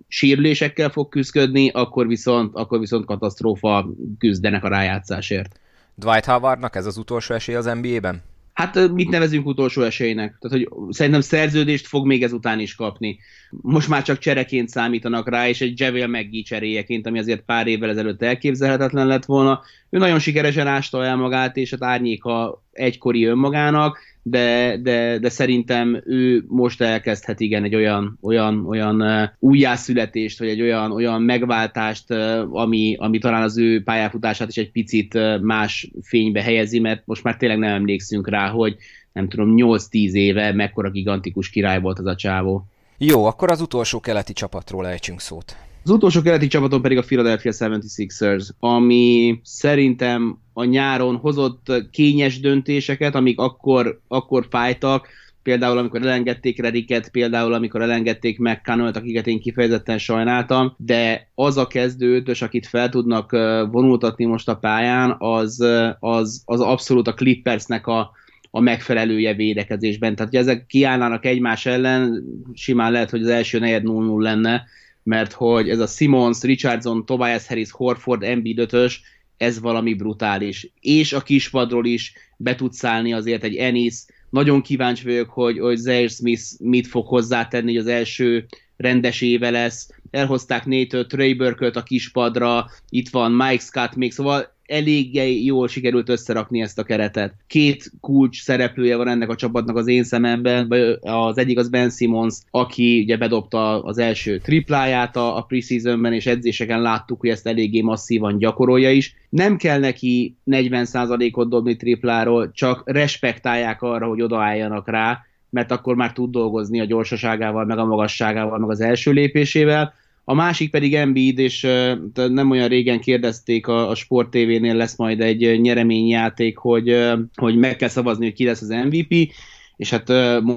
[0.09, 5.61] sírlésekkel fog küzdködni, akkor viszont, akkor viszont katasztrófa küzdenek a rájátszásért.
[5.95, 8.23] Dwight Howardnak ez az utolsó esély az NBA-ben?
[8.63, 10.37] Hát mit nevezünk utolsó esélynek?
[10.41, 13.19] Tehát, hogy szerintem szerződést fog még ezután is kapni.
[13.51, 17.91] Most már csak csereként számítanak rá, és egy Javel McGee cseréjeként, ami azért pár évvel
[17.91, 19.63] ezelőtt elképzelhetetlen lett volna.
[19.91, 26.03] Ő nagyon sikeresen ásta el magát, és hát árnyéka egykori önmagának, de, de, de szerintem
[26.05, 29.03] ő most elkezdhet igen egy olyan, olyan, olyan
[29.39, 32.11] újjászületést, vagy egy olyan, olyan megváltást,
[32.51, 37.37] ami, ami talán az ő pályafutását is egy picit más fénybe helyezi, mert most már
[37.37, 38.77] tényleg nem emlékszünk rá, hogy
[39.13, 42.67] nem tudom, 8-10 éve mekkora gigantikus király volt az a csávó.
[42.99, 45.57] Jó, akkor az utolsó keleti csapatról ejtsünk szót.
[45.85, 53.15] Az utolsó keleti csapaton pedig a Philadelphia 76ers, ami szerintem a nyáron hozott kényes döntéseket,
[53.15, 55.09] amik akkor, akkor fájtak,
[55.43, 61.67] például amikor elengedték Rediket, például amikor elengedték McConnell-t, akiket én kifejezetten sajnáltam, de az a
[61.67, 63.31] kezdőtös, akit fel tudnak
[63.71, 65.65] vonultatni most a pályán, az,
[65.99, 68.11] az, az abszolút a Clippersnek a,
[68.51, 70.15] a megfelelője védekezésben.
[70.15, 72.25] Tehát, hogy ezek kiállnának egymás ellen,
[72.55, 74.65] simán lehet, hogy az első negyed 0-0 lenne,
[75.03, 79.03] mert hogy ez a Simons, Richardson, Tobias Harris, Horford, Embiid ötös,
[79.37, 80.73] ez valami brutális.
[80.81, 83.95] És a kispadról is be tud szállni azért egy Ennis.
[84.31, 88.47] Nagyon kíváncsi vagyok, hogy, hogy Zaire Smith mit fog hozzátenni, hogy az első
[88.77, 89.91] rendes éve lesz.
[90.11, 91.37] Elhozták Nate Trey
[91.73, 97.35] a kispadra, itt van Mike Scott még, szóval elég jól sikerült összerakni ezt a keretet.
[97.47, 102.39] Két kulcs szereplője van ennek a csapatnak az én szememben, az egyik az Ben Simmons,
[102.51, 107.81] aki ugye bedobta az első tripláját a, a preseasonben, és edzéseken láttuk, hogy ezt eléggé
[107.81, 109.15] masszívan gyakorolja is.
[109.29, 115.21] Nem kell neki 40%-ot dobni tripláról, csak respektálják arra, hogy odaálljanak rá,
[115.51, 119.95] mert akkor már tud dolgozni a gyorsaságával, meg a magasságával, meg az első lépésével
[120.25, 121.67] a másik pedig Embiid, és
[122.15, 126.97] nem olyan régen kérdezték a, a Sport TV-nél lesz majd egy nyereményjáték, hogy,
[127.35, 129.33] hogy meg kell szavazni, hogy ki lesz az MVP,
[129.77, 130.09] és hát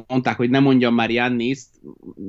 [0.08, 1.68] mondták, hogy nem mondjam már Janniszt,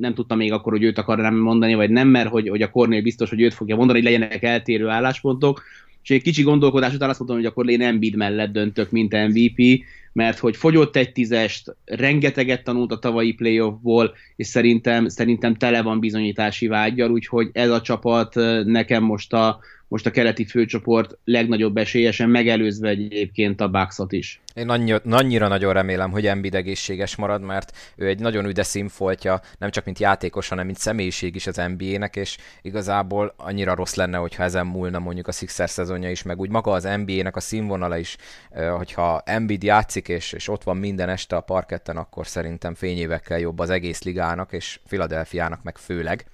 [0.01, 3.03] nem tudtam még akkor, hogy őt akarnám mondani, vagy nem, mert hogy, hogy a Kornél
[3.03, 5.62] biztos, hogy őt fogja mondani, hogy legyenek eltérő álláspontok,
[6.03, 9.84] és egy kicsi gondolkodás után azt mondtam, hogy akkor én Embiid mellett döntök, mint MVP,
[10.16, 16.00] mert hogy fogyott egy tízest, rengeteget tanult a tavalyi playoffból, és szerintem, szerintem tele van
[16.00, 19.58] bizonyítási vágyal, úgyhogy ez a csapat nekem most a,
[19.88, 24.40] most a keleti főcsoport legnagyobb esélyesen, megelőzve egyébként a Bucksot is.
[24.54, 29.40] Én annyira, annyira nagyon remélem, hogy Embiid egészséges marad, mert ő egy nagyon üde színfoltja,
[29.58, 34.16] nem csak mint játékos, hanem mint személyiség is az NBA-nek, és igazából annyira rossz lenne,
[34.16, 37.98] hogyha ezen múlna mondjuk a Sixers szezonja is, meg úgy maga az NBA-nek a színvonala
[37.98, 38.16] is,
[38.76, 43.59] hogyha Embiid játszik, és, és ott van minden este a parketten, akkor szerintem fényévekkel jobb
[43.59, 46.26] az egész ligának, és Philadelphiának meg főleg.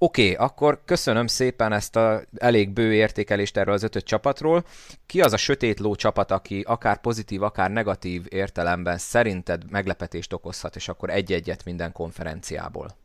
[0.00, 4.64] Oké, okay, akkor köszönöm szépen ezt a elég bő értékelést erről az ötöt csapatról.
[5.06, 10.76] Ki az a sötét ló csapat, aki akár pozitív, akár negatív értelemben szerinted meglepetést okozhat,
[10.76, 12.96] és akkor egy-egyet minden konferenciából?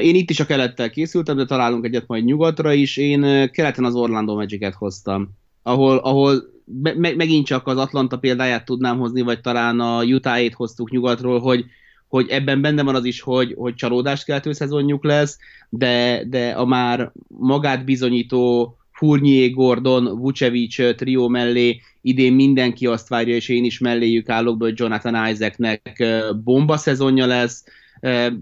[0.00, 2.96] Én itt is a kelettel készültem, de találunk egyet majd nyugatra is.
[2.96, 5.30] Én keleten az Orlando Magic-et hoztam,
[5.62, 10.90] ahol, ahol me- megint csak az Atlanta példáját tudnám hozni, vagy talán a Utah-ét hoztuk
[10.90, 11.64] nyugatról, hogy
[12.08, 15.38] hogy ebben benne van az is, hogy, hogy csalódást keltő szezonjuk lesz,
[15.68, 23.34] de, de a már magát bizonyító Fournier, Gordon, Vucevic trió mellé idén mindenki azt várja,
[23.34, 26.04] és én is melléjük állok, hogy Jonathan Isaacnek
[26.44, 27.64] bomba szezonja lesz,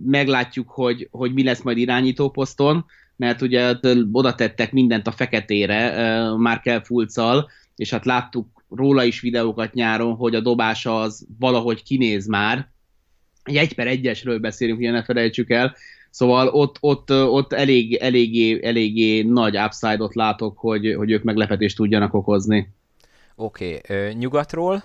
[0.07, 2.85] meglátjuk, hogy, hogy mi lesz majd irányító poszton,
[3.17, 3.75] mert ugye
[4.13, 5.95] oda tettek mindent a feketére,
[6.37, 12.27] Markel Fulccal, és hát láttuk róla is videókat nyáron, hogy a dobása az valahogy kinéz
[12.27, 12.73] már,
[13.43, 15.75] egy egy per egyesről beszélünk, ugye ne felejtsük el,
[16.15, 22.15] Szóval ott, ott, ott elég, eléggé, eléggé nagy upside-ot látok, hogy, hogy ők meglepetést tudjanak
[22.15, 22.75] okozni.
[23.35, 24.13] Oké, okay.
[24.13, 24.83] nyugatról?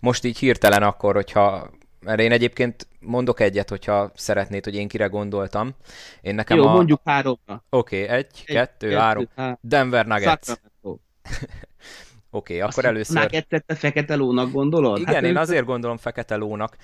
[0.00, 1.70] Most így hirtelen akkor, hogyha
[2.00, 5.74] mert én egyébként mondok egyet, hogyha szeretnéd, hogy én kire gondoltam.
[6.20, 6.72] Én nekem Jó, a...
[6.72, 7.64] mondjuk háromra.
[7.70, 9.28] Oké, okay, egy, egy, kettő, kettő három.
[9.36, 9.58] Há...
[9.60, 10.48] Denver Nuggets.
[12.34, 13.42] Oké, okay, akkor először...
[13.66, 14.98] A fekete lónak gondolod?
[14.98, 15.38] Igen, hát én ő...
[15.38, 16.76] azért gondolom fekete lónak,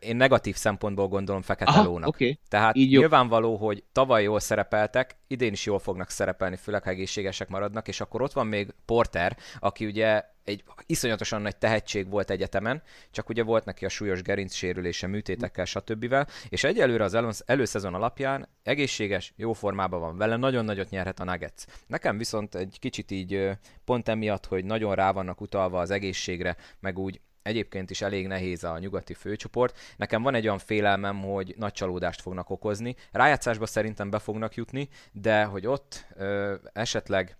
[0.00, 2.08] én negatív szempontból gondolom fekete Aha, lónak.
[2.08, 2.38] Okay.
[2.48, 7.48] Tehát Így nyilvánvaló, hogy tavaly jól szerepeltek, idén is jól fognak szerepelni, főleg ha egészségesek
[7.48, 12.82] maradnak, és akkor ott van még Porter, aki ugye egy iszonyatosan nagy tehetség volt egyetemen,
[13.10, 16.14] csak ugye volt neki a súlyos gerinc sérülése, műtétekkel, stb.
[16.48, 21.64] És egyelőre az előszezon alapján egészséges, jó formában van vele, nagyon nagyot nyerhet a Nuggets.
[21.86, 23.50] Nekem viszont egy kicsit így
[23.84, 28.64] pont emiatt, hogy nagyon rá vannak utalva az egészségre, meg úgy egyébként is elég nehéz
[28.64, 29.78] a nyugati főcsoport.
[29.96, 32.94] Nekem van egy olyan félelmem, hogy nagy csalódást fognak okozni.
[33.12, 37.36] Rájátszásba szerintem be fognak jutni, de hogy ott ö, esetleg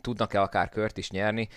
[0.00, 1.48] tudnak-e akár kört is nyerni,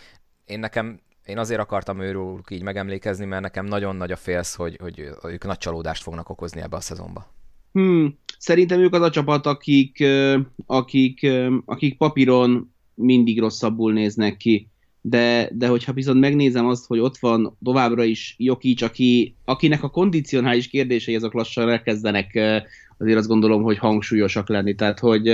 [0.52, 4.78] én nekem én azért akartam őről így megemlékezni, mert nekem nagyon nagy a félsz, hogy,
[4.82, 7.34] hogy ők nagy csalódást fognak okozni ebbe a szezonba.
[7.72, 10.04] Hmm, szerintem ők az a csapat, akik,
[10.66, 11.28] akik,
[11.66, 14.70] akik papíron mindig rosszabbul néznek ki.
[15.02, 19.90] de, de hogyha viszont megnézem azt, hogy ott van továbbra is Jokic, aki, akinek a
[19.90, 22.40] kondicionális kérdései azok lassan elkezdenek
[23.02, 24.76] azért azt gondolom, hogy hangsúlyosak lenni.
[24.76, 25.28] Tehát, hogy,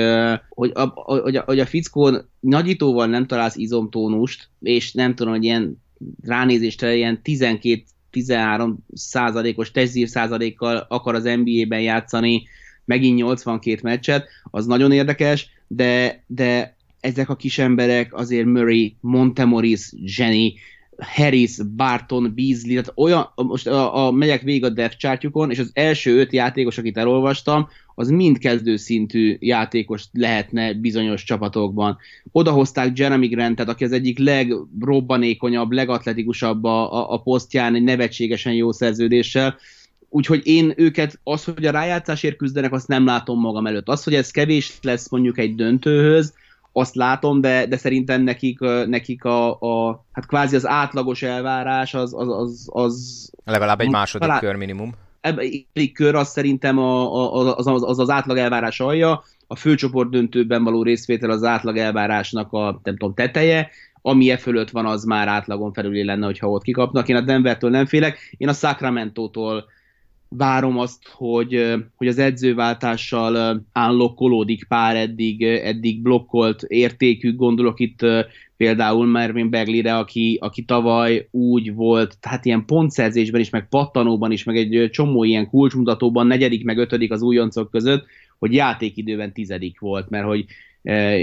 [0.49, 5.43] hogy, a, hogy, a, hogy a fickón nagyítóval nem találsz izomtónust, és nem tudom, hogy
[5.43, 5.81] ilyen
[6.21, 12.43] ránézésre ilyen 12-13 százalékos testzír százalékkal akar az NBA-ben játszani,
[12.85, 19.93] megint 82 meccset, az nagyon érdekes, de, de ezek a kis emberek azért Murray, Montemoris,
[20.17, 20.53] Jenny,
[20.99, 25.71] Harris, Barton, Beasley, tehát olyan, most a, a, megyek végig a depth chartjukon, és az
[25.73, 31.97] első öt játékos, akit elolvastam, az mind kezdőszintű játékos lehetne bizonyos csapatokban.
[32.31, 38.71] Odahozták Jeremy Grantet, aki az egyik legrobbanékonyabb, legatletikusabb a, a, a posztján, egy nevetségesen jó
[38.71, 39.55] szerződéssel,
[40.09, 43.87] úgyhogy én őket, az, hogy a rájátszásért küzdenek, azt nem látom magam előtt.
[43.87, 46.33] Az, hogy ez kevés lesz mondjuk egy döntőhöz,
[46.77, 52.13] azt látom, de, de szerintem nekik, nekik a, a, hát kvázi az átlagos elvárás az...
[52.13, 54.93] az, az, az Legalább egy második talán, kör minimum.
[55.73, 60.09] Egy kör az szerintem a, a, az, az, az, az átlag elvárás alja, a főcsoport
[60.09, 63.69] döntőben való részvétel az átlag elvárásnak a nem tudom, teteje,
[64.01, 67.07] ami e fölött van, az már átlagon felüli lenne, hogyha ott kikapnak.
[67.07, 69.65] Én a Denvertől nem félek, én a Sacramento-tól
[70.29, 78.05] várom azt, hogy, hogy az edzőváltással állokkolódik pár eddig, eddig blokkolt értékű, gondolok itt
[78.57, 84.43] például Mervin Beglire, aki, aki tavaly úgy volt, tehát ilyen pontszerzésben is, meg pattanóban is,
[84.43, 88.05] meg egy csomó ilyen kulcsmutatóban negyedik, meg ötödik az újoncok között,
[88.39, 90.45] hogy játékidőben tizedik volt, mert hogy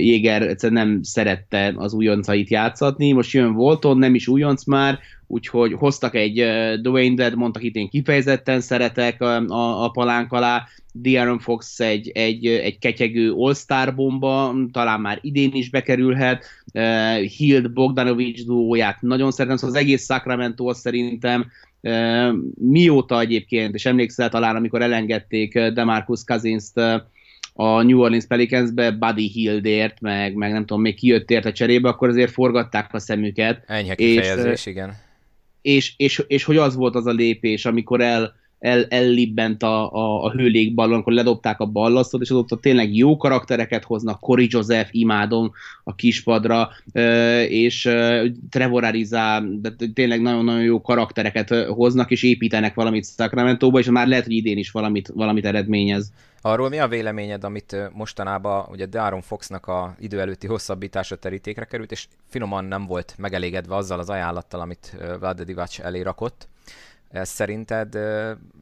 [0.01, 5.73] Jéger egyszerűen nem szerette az újoncait játszatni, most jön Volton, nem is újonc már, úgyhogy
[5.73, 6.45] hoztak egy
[6.81, 10.67] Dwayne Dead, akit én kifejezetten szeretek a, a, a palánk alá,
[11.03, 16.45] De'Aaron Fox egy, egy, egy ketyegő all-star bomba, talán már idén is bekerülhet,
[16.75, 21.47] uh, Hild Bogdanovics duóját nagyon szeretem, szóval az egész Sacramento szerintem
[21.81, 26.81] uh, mióta egyébként, és emlékszel talán, amikor elengedték Demarcus Cousins-t
[27.57, 32.09] a New Orleans Pelicansbe Buddy Hildért, meg, meg nem tudom, még kijött a cserébe, akkor
[32.09, 33.65] azért forgatták a szemüket.
[33.67, 34.95] Enyhe kifejezés, és, igen
[35.65, 38.35] és, és, és hogy az volt az a lépés, amikor el,
[38.65, 43.85] el, ellibbent a, a, a hőlékballon, amikor ledobták a ballasztot, és azóta tényleg jó karaktereket
[43.85, 45.53] hoznak, Cory Joseph, imádom
[45.85, 46.71] a kispadra,
[47.49, 47.91] és
[48.51, 54.25] Trevor Ariza, de tényleg nagyon-nagyon jó karaktereket hoznak, és építenek valamit sacramento és már lehet,
[54.25, 56.13] hogy idén is valamit, valamit eredményez.
[56.41, 61.93] Arról mi a véleményed, amit mostanában ugye De'Aaron Foxnak a idő előtti hosszabbítása terítékre került,
[61.93, 66.49] és finoman nem volt megelégedve azzal az ajánlattal, amit Vlade Divac elé rakott.
[67.11, 67.99] Ez szerinted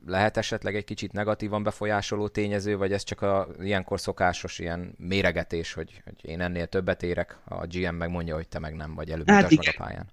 [0.07, 5.73] lehet esetleg egy kicsit negatívan befolyásoló tényező, vagy ez csak a ilyenkor szokásos ilyen méregetés,
[5.73, 9.11] hogy, hogy én ennél többet érek, a GM meg mondja, hogy te meg nem, vagy
[9.11, 10.07] előbb hát a pályán?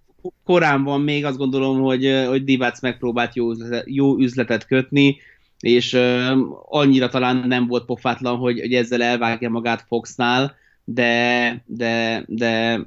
[0.43, 3.51] Korán van még, azt gondolom, hogy, hogy Divac megpróbált jó,
[3.85, 5.17] jó üzletet kötni,
[5.59, 6.31] és uh,
[6.69, 12.81] annyira talán nem volt pofátlan, hogy, hogy ezzel elvágja magát Foxnál, de, de, de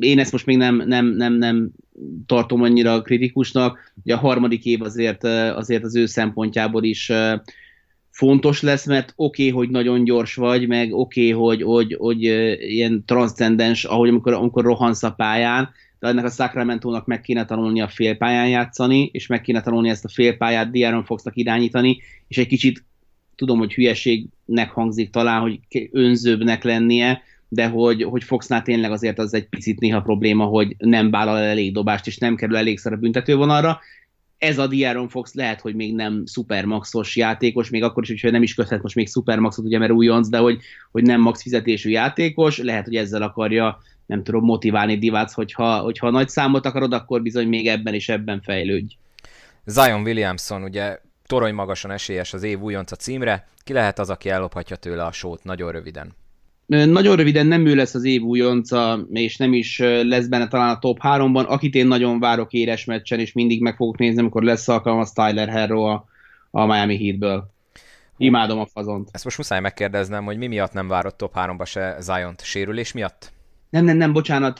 [0.00, 1.70] én ezt most még nem, nem, nem, nem
[2.26, 3.92] tartom annyira kritikusnak.
[4.04, 5.24] Ugye a harmadik év azért,
[5.54, 7.12] azért az ő szempontjából is
[8.10, 12.22] fontos lesz, mert oké, okay, hogy nagyon gyors vagy, meg oké, okay, hogy, hogy, hogy
[12.60, 17.80] ilyen transzcendens, ahogy amikor, amikor rohansz a pályán, de ennek a Sacramento-nak meg kéne tanulni
[17.80, 22.46] a félpályán játszani, és meg kéne tanulni ezt a félpályát Diaron Foxnak irányítani, és egy
[22.46, 22.84] kicsit
[23.34, 27.22] tudom, hogy hülyeségnek hangzik talán, hogy önzőbbnek lennie,
[27.54, 31.44] de hogy, hogy Foxnál tényleg azért az egy picit néha probléma, hogy nem vállal el
[31.44, 33.80] elég dobást, és nem kerül elégszer a büntetővonalra.
[34.38, 38.42] Ez a Diaron Fox lehet, hogy még nem szupermaxos játékos, még akkor is, hogyha nem
[38.42, 40.58] is köthet most még szupermaxot, ugye, mert újonc, de hogy,
[40.90, 46.10] hogy nem max fizetésű játékos, lehet, hogy ezzel akarja nem tudom, motiválni Divác, hogyha, hogyha
[46.10, 48.94] nagy számot akarod, akkor bizony még ebben és ebben fejlődj.
[49.64, 53.46] Zion Williamson ugye torony magasan esélyes az év újonca címre.
[53.58, 56.14] Ki lehet az, aki ellophatja tőle a sót nagyon röviden?
[56.66, 60.78] Nagyon röviden nem ő lesz az év újonca, és nem is lesz benne talán a
[60.78, 61.46] top 3-ban.
[61.46, 65.12] Akit én nagyon várok éres meccsen, és mindig meg fogok nézni, amikor lesz alkalom, az
[65.12, 66.04] Tyler Herro a,
[66.50, 67.52] a Miami Heatből.
[68.16, 69.08] Imádom a fazont.
[69.12, 72.44] Ezt most muszáj megkérdeznem, hogy mi miatt nem várott top 3-ba se Zion-t?
[72.44, 73.33] Sérülés miatt?
[73.74, 74.56] Nem, nem, nem, bocsánat,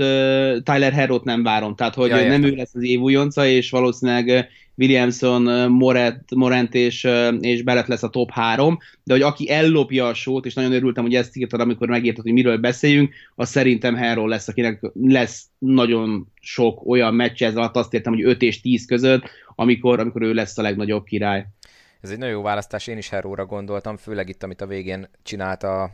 [0.64, 4.48] Tyler Herrot nem várom, tehát hogy ja, nem ő lesz az év újonca, és valószínűleg
[4.74, 7.08] Williamson, Moret, Morant és,
[7.40, 11.04] és Barrett lesz a top 3, de hogy aki ellopja a sót, és nagyon örültem,
[11.04, 16.26] hogy ezt írtad, amikor megírtad, hogy miről beszéljünk, az szerintem Herro lesz, akinek lesz nagyon
[16.40, 19.22] sok olyan meccs ez alatt, azt értem, hogy 5 és 10 között,
[19.54, 21.46] amikor, amikor ő lesz a legnagyobb király.
[22.00, 25.62] Ez egy nagyon jó választás, én is Herróra gondoltam, főleg itt, amit a végén csinált
[25.62, 25.90] a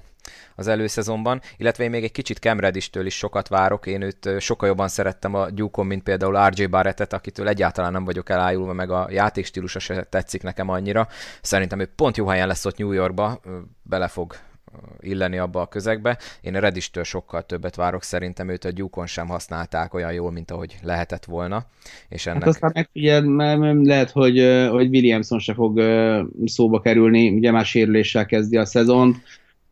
[0.56, 4.68] az előszezonban, illetve én még egy kicsit Cam Reddistől is sokat várok, én őt sokkal
[4.68, 9.08] jobban szerettem a Gyúkon, mint például RJ Barrettet, akitől egyáltalán nem vagyok elájulva, meg a
[9.10, 11.08] játékstílusa se tetszik nekem annyira.
[11.42, 13.40] Szerintem ő pont jó helyen lesz ott New Yorkba,
[13.82, 14.34] bele fog
[15.00, 16.18] illeni abba a közegbe.
[16.40, 20.50] Én a Redistől sokkal többet várok, szerintem őt a Gyúkon sem használták olyan jól, mint
[20.50, 21.64] ahogy lehetett volna.
[22.08, 22.42] És ennek...
[22.42, 25.80] Hát aztán megfigyeld, mert lehet, hogy, hogy Williamson se fog
[26.44, 29.16] szóba kerülni, ugye már sérüléssel kezdi a szezont,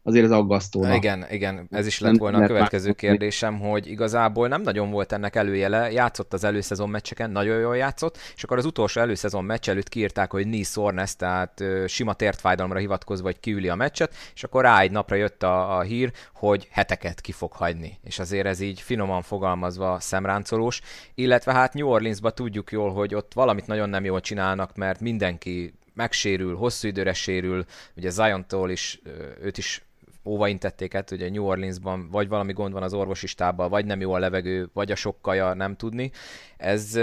[0.09, 0.93] azért az aggasztó.
[0.93, 5.37] Igen, igen, ez is lett volna a következő kérdésem, hogy igazából nem nagyon volt ennek
[5.37, 9.89] előjele, játszott az előszezon meccseken, nagyon jól játszott, és akkor az utolsó előszezon meccs előtt
[9.89, 14.81] kiírták, hogy knee soreness, tehát sima tértfájdalomra hivatkozva, hogy kiüli a meccset, és akkor rá
[14.81, 17.99] egy napra jött a, a hír, hogy heteket ki fog hagyni.
[18.05, 20.81] És azért ez így finoman fogalmazva szemráncolós,
[21.15, 25.73] illetve hát New Orleansba tudjuk jól, hogy ott valamit nagyon nem jól csinálnak, mert mindenki
[25.99, 27.65] megsérül, hosszú időre sérül,
[27.97, 29.01] ugye Zion-tól is,
[29.43, 29.88] őt is
[30.25, 34.01] óvaintették át, hogy a New Orleansban vagy valami gond van az orvosi stábbal, vagy nem
[34.01, 36.11] jó a levegő, vagy a sokkaja, nem tudni.
[36.57, 36.99] Ez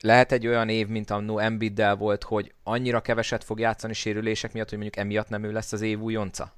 [0.00, 4.52] lehet egy olyan év, mint a No Embiiddel volt, hogy annyira keveset fog játszani sérülések
[4.52, 6.52] miatt, hogy mondjuk emiatt nem ő lesz az év újonca?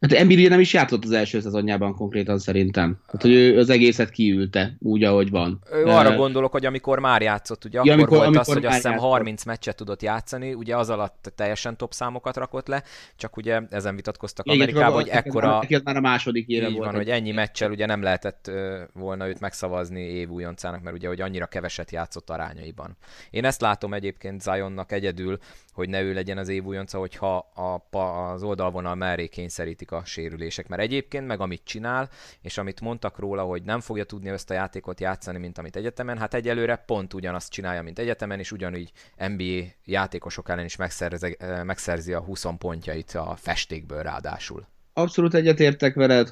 [0.00, 2.98] Hát Embiid nem is játszott az első szezonjában konkrétan szerintem.
[3.06, 5.60] Hát, hogy ő az egészet kiülte, úgy, ahogy van.
[5.72, 5.92] Ő De...
[5.92, 8.74] arra gondolok, hogy amikor már játszott, ugye ja, akkor amikor, volt amikor az, hogy azt
[8.74, 12.82] hiszem 30 meccset tudott játszani, ugye az alatt teljesen top számokat rakott le,
[13.16, 15.62] csak ugye ezen vitatkoztak Igen, Amerikában, hogy ekkora...
[15.68, 16.84] Ez már a második éve volt.
[16.84, 18.50] van, hogy ennyi meccsel ugye nem lehetett
[18.92, 22.96] volna őt megszavazni év újoncának, mert ugye hogy annyira keveset játszott arányaiban.
[23.30, 25.38] Én ezt látom egyébként Zionnak egyedül,
[25.72, 30.68] hogy ne ő legyen az év újonca, hogyha a, az oldalvonal mellé kényszerítik a sérülések.
[30.68, 32.10] Mert egyébként meg amit csinál,
[32.40, 36.18] és amit mondtak róla, hogy nem fogja tudni ezt a játékot játszani, mint amit egyetemen,
[36.18, 42.12] hát egyelőre pont ugyanazt csinálja, mint egyetemen, és ugyanúgy NBA játékosok ellen is megszerzi, megszerzi
[42.12, 44.66] a 20 pontjait a festékből ráadásul.
[44.92, 46.28] Abszolút egyetértek veled,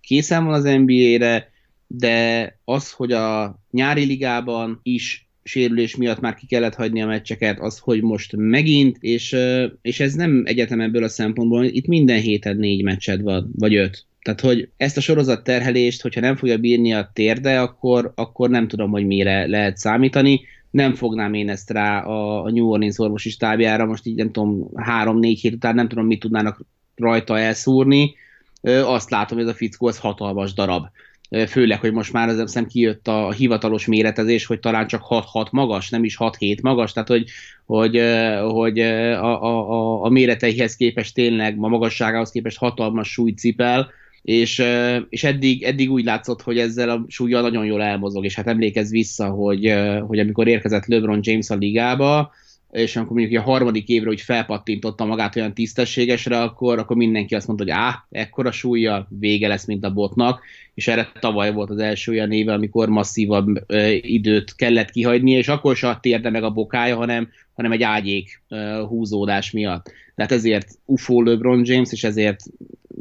[0.00, 1.50] készen van az NBA-re,
[1.86, 7.60] de az, hogy a nyári ligában is sérülés miatt már ki kellett hagyni a meccseket,
[7.60, 9.36] az, hogy most megint, és,
[9.82, 14.04] és ez nem egyetem ebből a szempontból, itt minden héten négy meccsed van, vagy öt.
[14.22, 18.68] Tehát, hogy ezt a sorozat terhelést, hogyha nem fogja bírni a térde, akkor, akkor nem
[18.68, 20.40] tudom, hogy mire lehet számítani.
[20.70, 24.70] Nem fognám én ezt rá a, a New Orleans orvosi stábjára, most így nem tudom,
[24.74, 26.60] három-négy hét után nem tudom, mit tudnának
[26.94, 28.14] rajta elszúrni.
[28.84, 30.86] Azt látom, hogy ez a fickó az hatalmas darab
[31.48, 35.90] főleg, hogy most már az hiszem kijött a hivatalos méretezés, hogy talán csak 6-6 magas,
[35.90, 37.24] nem is 6-7 magas, tehát hogy,
[37.66, 38.00] hogy,
[38.50, 43.90] hogy a, a, a méreteihez képest tényleg, a magasságához képest hatalmas súlyt cipel,
[44.22, 44.62] és,
[45.08, 48.90] és eddig, eddig úgy látszott, hogy ezzel a súlyjal nagyon jól elmozog, és hát emlékezz
[48.90, 49.74] vissza, hogy,
[50.06, 52.32] hogy amikor érkezett LeBron James a ligába,
[52.72, 57.46] és amikor mondjuk a harmadik évre úgy felpattintotta magát olyan tisztességesre, akkor, akkor mindenki azt
[57.46, 60.40] mondta, hogy áh, ekkora súlya, vége lesz, mint a botnak,
[60.74, 65.48] és erre tavaly volt az első olyan éve, amikor masszívabb ö, időt kellett kihagyni, és
[65.48, 69.92] akkor se térde meg a bokája, hanem, hanem egy ágyék ö, húzódás miatt.
[70.14, 72.40] Tehát ezért UFO LeBron James, és ezért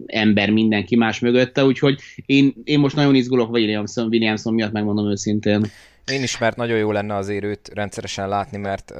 [0.06, 5.66] ember mindenki más mögötte, úgyhogy én, én most nagyon izgulok Williamson, Williamson miatt, megmondom őszintén.
[6.12, 8.94] Én is, mert nagyon jó lenne azért őt rendszeresen látni, mert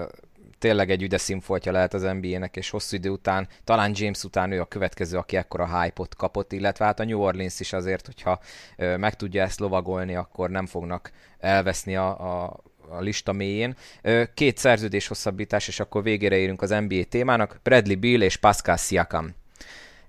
[0.60, 4.62] tényleg egy üde színfoltja lehet az NBA-nek, és hosszú idő után, talán James után ő
[4.62, 8.40] a következő, aki ekkora hype-ot kapott, illetve hát a New Orleans is azért, hogyha
[8.78, 13.76] meg tudja ezt lovagolni, akkor nem fognak elveszni a, a a lista mélyén.
[14.34, 17.60] Két szerződés hosszabbítás, és akkor végére érünk az NBA témának.
[17.64, 19.36] Bradley Bill és Pascal Siakam.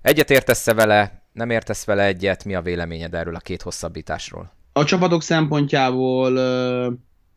[0.01, 4.51] Egyet értesz vele, nem értesz vele egyet, mi a véleményed erről a két hosszabbításról?
[4.73, 6.31] A csapatok szempontjából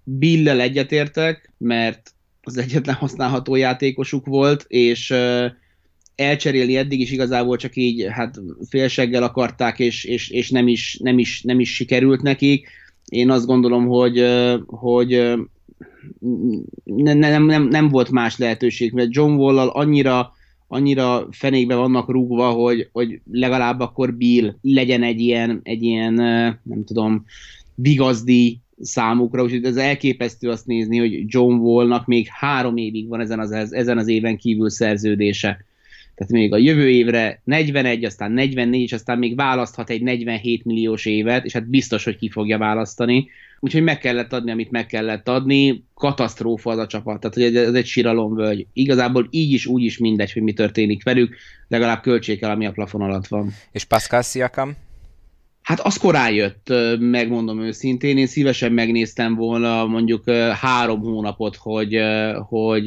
[0.05, 2.11] Bill-lel egyetértek, mert
[2.51, 5.15] az egyetlen használható játékosuk volt, és
[6.15, 11.19] elcserélni eddig is igazából csak így hát félseggel akarták, és, és, és nem, is, nem,
[11.19, 12.69] is, nem is sikerült nekik.
[13.05, 14.25] Én azt gondolom, hogy,
[14.67, 15.09] hogy
[16.85, 20.33] nem, nem, nem, nem volt más lehetőség, mert John Wall-al annyira,
[20.69, 26.15] annyira fenékbe vannak rúgva, hogy, hogy legalább akkor Bill legyen egy ilyen, egy ilyen
[26.63, 27.25] nem tudom,
[27.75, 33.39] vigazdi számukra, úgyhogy ez elképesztő azt nézni, hogy John Wallnak még három évig van ezen
[33.39, 35.65] az, ezen az éven kívül szerződése.
[36.21, 41.07] Tehát még a jövő évre 41, aztán 44, és aztán még választhat egy 47 milliós
[41.07, 43.29] évet, és hát biztos, hogy ki fogja választani.
[43.61, 45.85] Úgyhogy meg kellett adni, amit meg kellett adni.
[45.95, 48.67] Katasztrófa az a csapat, tehát hogy ez egy síralomvölgy.
[48.73, 51.37] Igazából így is, úgy is mindegy, hogy mi történik velük,
[51.69, 53.53] legalább költség el, ami a plafon alatt van.
[53.73, 54.77] És Pascal Siakam?
[55.71, 62.01] Hát az korán jött, megmondom őszintén, én szívesen megnéztem volna mondjuk három hónapot, hogy,
[62.49, 62.85] hogy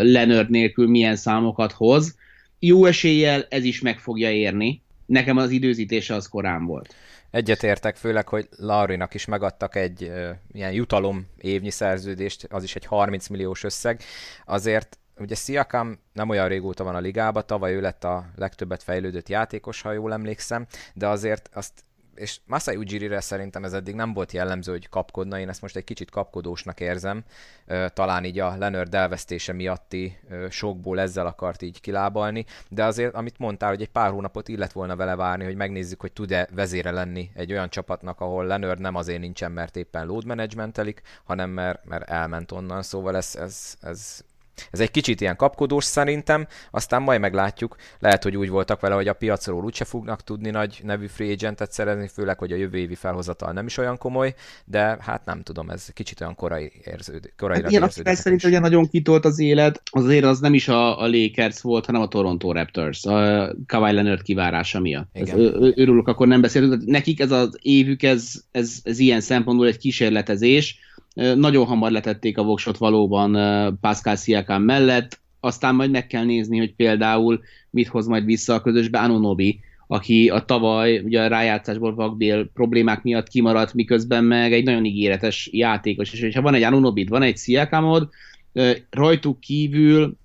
[0.00, 2.16] Leonard nélkül milyen számokat hoz.
[2.58, 6.94] Jó eséllyel ez is meg fogja érni, nekem az időzítése az korán volt.
[7.30, 10.10] Egyetértek, főleg, hogy Laurinak is megadtak egy
[10.52, 14.00] ilyen jutalom évnyi szerződést, az is egy 30 milliós összeg.
[14.46, 19.28] Azért ugye Siakam nem olyan régóta van a ligába, tavaly ő lett a legtöbbet fejlődött
[19.28, 21.72] játékos, ha jól emlékszem, de azért azt
[22.14, 25.84] és Masai Ujiri-re szerintem ez eddig nem volt jellemző, hogy kapkodna, én ezt most egy
[25.84, 27.24] kicsit kapkodósnak érzem,
[27.88, 30.18] talán így a Leonard elvesztése miatti
[30.50, 34.96] sokból ezzel akart így kilábalni, de azért, amit mondtál, hogy egy pár hónapot illet volna
[34.96, 39.20] vele várni, hogy megnézzük, hogy tud-e vezére lenni egy olyan csapatnak, ahol Leonard nem azért
[39.20, 44.24] nincsen, mert éppen load managementelik, hanem mert, mert elment onnan, szóval ez, ez, ez
[44.70, 47.76] ez egy kicsit ilyen kapkodós szerintem, aztán majd meglátjuk.
[47.98, 51.72] Lehet, hogy úgy voltak vele, hogy a piacról úgyse fognak tudni nagy nevű free agentet
[51.72, 54.34] szerezni, főleg, hogy a jövő évi felhozatal nem is olyan komoly,
[54.64, 57.34] de hát nem tudom, ez kicsit olyan korai érződik.
[57.36, 61.06] Korai hát ilyen szerint ugye nagyon kitolt az élet, azért az nem is a, a
[61.06, 65.08] Lakers volt, hanem a Toronto Raptors, a Kawhi Leonard kivárása miatt.
[65.12, 65.38] Igen.
[65.38, 65.44] Ez,
[65.74, 66.84] örülök, akkor nem beszéltünk.
[66.84, 70.78] Nekik ez az évük, ez, ez, ez ilyen szempontból egy kísérletezés,
[71.14, 73.32] nagyon hamar letették a voksot valóban
[73.80, 77.40] Pascal Siakam mellett, aztán majd meg kell nézni, hogy például
[77.70, 83.02] mit hoz majd vissza a közösbe Anunobi, aki a tavaly ugye a rájátszásból vakbél problémák
[83.02, 87.36] miatt kimaradt, miközben meg egy nagyon ígéretes játékos, és ha van egy Anunobid, van egy
[87.36, 88.08] Siakamod,
[88.90, 90.16] rajtuk kívül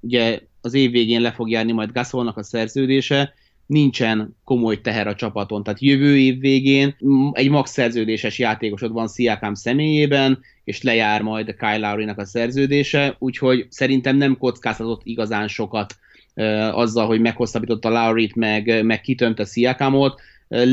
[0.00, 3.34] ugye az év végén le fog járni majd Gasolnak a szerződése,
[3.66, 5.62] nincsen komoly teher a csapaton.
[5.62, 6.96] Tehát jövő év végén
[7.32, 13.66] egy max szerződéses játékosod van Siakam személyében, és lejár majd Kyle Lowry-nak a szerződése, úgyhogy
[13.70, 15.96] szerintem nem kockáztatott igazán sokat
[16.34, 20.20] uh, azzal, hogy meghosszabbította Lowry-t, meg, meg kitömte Siakamot.
[20.48, 20.66] Uh,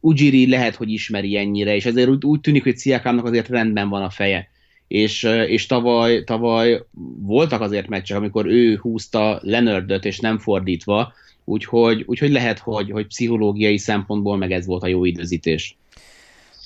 [0.00, 4.02] Ujiri lehet, hogy ismeri ennyire, és ezért úgy, úgy tűnik, hogy Siakamnak azért rendben van
[4.02, 4.50] a feje
[4.92, 6.84] és, és tavaly, tavaly
[7.18, 11.12] voltak azért meccsek, amikor ő húzta Leonardot, és nem fordítva,
[11.44, 15.76] Úgyhogy, úgyhogy lehet, hogy, hogy pszichológiai szempontból meg ez volt a jó időzítés.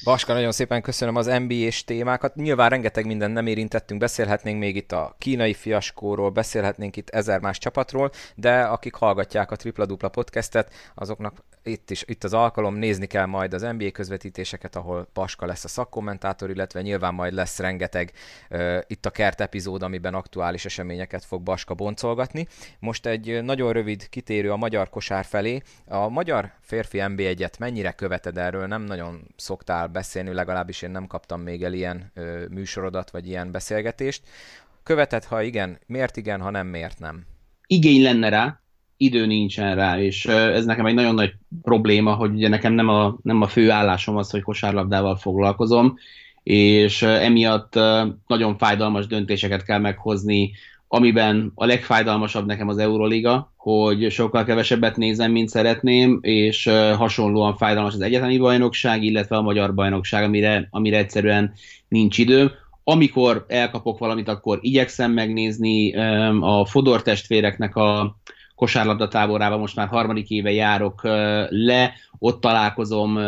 [0.05, 2.35] Baska, nagyon szépen köszönöm az NBA-s témákat.
[2.35, 7.59] Nyilván rengeteg mindent nem érintettünk, beszélhetnénk még itt a kínai fiaskóról, beszélhetnénk itt ezer más
[7.59, 13.07] csapatról, de akik hallgatják a Tripla Dupla podcastet, azoknak itt is itt az alkalom, nézni
[13.07, 18.13] kell majd az NBA közvetítéseket, ahol Paska lesz a szakkommentátor, illetve nyilván majd lesz rengeteg
[18.51, 22.47] uh, itt a kert epizód, amiben aktuális eseményeket fog Baska boncolgatni.
[22.79, 25.61] Most egy nagyon rövid kitérő a magyar kosár felé.
[25.87, 28.67] A magyar férfi NB1-et mennyire követed erről?
[28.67, 33.51] Nem nagyon szoktál beszélni, legalábbis én nem kaptam még el ilyen uh, műsorodat, vagy ilyen
[33.51, 34.23] beszélgetést.
[34.83, 37.27] Követed, ha igen, miért igen, ha nem, miért nem?
[37.67, 38.61] Igény lenne rá,
[38.97, 43.17] idő nincsen rá, és ez nekem egy nagyon nagy probléma, hogy ugye nekem nem a,
[43.23, 45.99] nem a fő állásom az, hogy kosárlabdával foglalkozom,
[46.43, 47.75] és emiatt
[48.27, 50.53] nagyon fájdalmas döntéseket kell meghozni,
[50.89, 57.95] amiben a legfájdalmasabb nekem az Euroliga, hogy sokkal kevesebbet nézem, mint szeretném, és hasonlóan fájdalmas
[57.95, 61.53] az egyetemi bajnokság, illetve a magyar bajnokság, amire, amire egyszerűen
[61.89, 62.51] nincs időm.
[62.85, 65.95] Amikor elkapok valamit, akkor igyekszem megnézni
[66.41, 68.17] a Fodor testvéreknek a,
[68.57, 71.01] kosárlabda táborába most már harmadik éve járok
[71.49, 73.19] le, ott találkozom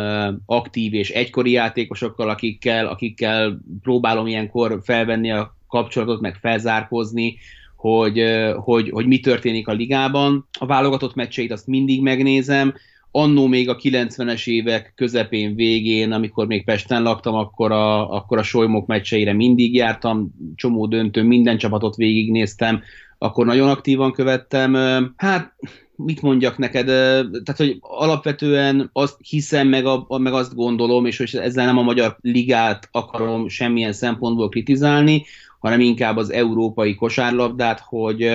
[0.45, 7.37] aktív és egykori játékosokkal, akikkel, akikkel próbálom ilyenkor felvenni a kapcsolatot, meg felzárkozni,
[7.75, 8.23] hogy,
[8.55, 10.47] hogy, hogy mi történik a ligában.
[10.59, 12.73] A válogatott meccseit azt mindig megnézem,
[13.11, 18.43] annó még a 90-es évek közepén, végén, amikor még Pesten laktam, akkor a, akkor a
[18.43, 22.81] solymok meccseire mindig jártam, csomó döntő, minden csapatot végignéztem,
[23.19, 24.73] akkor nagyon aktívan követtem.
[25.17, 25.53] Hát,
[25.95, 31.35] mit mondjak neked, tehát, hogy alapvetően azt hiszem, meg, a, meg azt gondolom, és hogy
[31.35, 35.25] ezzel nem a magyar ligát akarom semmilyen szempontból kritizálni,
[35.59, 38.29] hanem inkább az európai kosárlabdát, hogy,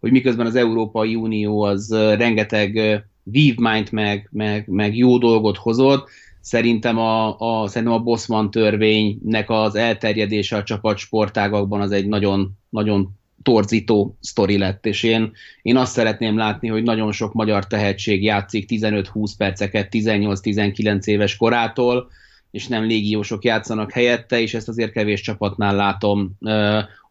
[0.00, 6.08] hogy miközben az Európai Unió az rengeteg vívmányt meg, meg, meg jó dolgot hozott,
[6.40, 13.10] szerintem a, a, szerintem a Bosman törvénynek az elterjedése a csapatsportágakban az egy nagyon, nagyon
[13.44, 15.32] torzító sztori lett, és én,
[15.62, 22.10] én azt szeretném látni, hogy nagyon sok magyar tehetség játszik 15-20 perceket 18-19 éves korától,
[22.50, 26.38] és nem légiósok játszanak helyette, és ezt azért kevés csapatnál látom,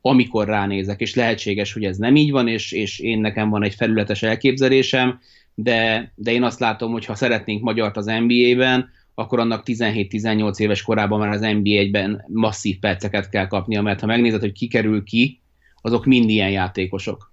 [0.02, 3.76] amikor ránézek, és lehetséges, hogy ez nem így van, és, és én nekem van egy
[3.76, 5.20] felületes elképzelésem,
[5.56, 10.82] de, de én azt látom, hogy ha szeretnénk magyart az NBA-ben, akkor annak 17-18 éves
[10.82, 15.42] korában már az NBA-ben masszív perceket kell kapnia, mert ha megnézed, hogy ki kerül ki,
[15.84, 17.33] azok mind ilyen játékosok.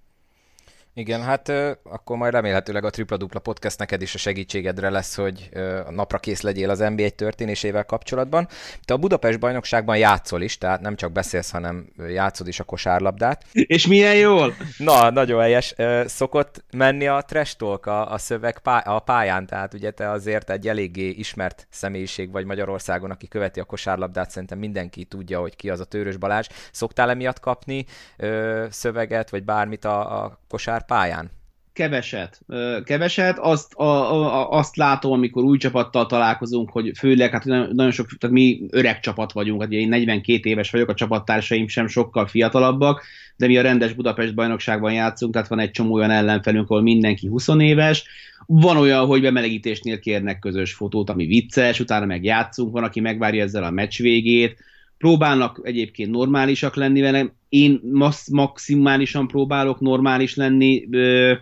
[0.93, 1.49] Igen, hát
[1.83, 5.49] akkor majd remélhetőleg a Tripla Dupla Podcast neked is a segítségedre lesz, hogy
[5.85, 8.47] a napra kész legyél az NBA történésével kapcsolatban.
[8.85, 13.45] Te a Budapest bajnokságban játszol is, tehát nem csak beszélsz, hanem játszod is a kosárlabdát.
[13.51, 14.55] És milyen jól?
[14.77, 15.75] Na, nagyon helyes.
[16.05, 20.49] Szokott menni a trash talk a, a szöveg pá- a pályán, tehát ugye te azért
[20.49, 25.69] egy eléggé ismert személyiség vagy Magyarországon, aki követi a kosárlabdát, szerintem mindenki tudja, hogy ki
[25.69, 26.47] az a Törös Balázs.
[26.71, 27.85] Szoktál emiatt kapni
[28.17, 31.31] ö, szöveget, vagy bármit a, a kosár pályán?
[31.73, 32.41] Keveset.
[32.83, 33.39] Keveset.
[33.39, 38.35] Azt, a, a, azt látom, amikor új csapattal találkozunk, hogy főleg, hát nagyon sok, tehát
[38.35, 43.03] mi öreg csapat vagyunk, hát én 42 éves vagyok, a csapattársaim sem sokkal fiatalabbak,
[43.35, 47.27] de mi a rendes Budapest bajnokságban játszunk, tehát van egy csomó olyan ellenfelünk, ahol mindenki
[47.27, 48.03] 20 éves,
[48.45, 53.43] van olyan, hogy bemelegítésnél kérnek közös fotót, ami vicces, utána meg játszunk, van, aki megvárja
[53.43, 54.63] ezzel a meccs végét,
[55.01, 60.87] próbálnak egyébként normálisak lenni vele, én max- maximálisan próbálok normális lenni,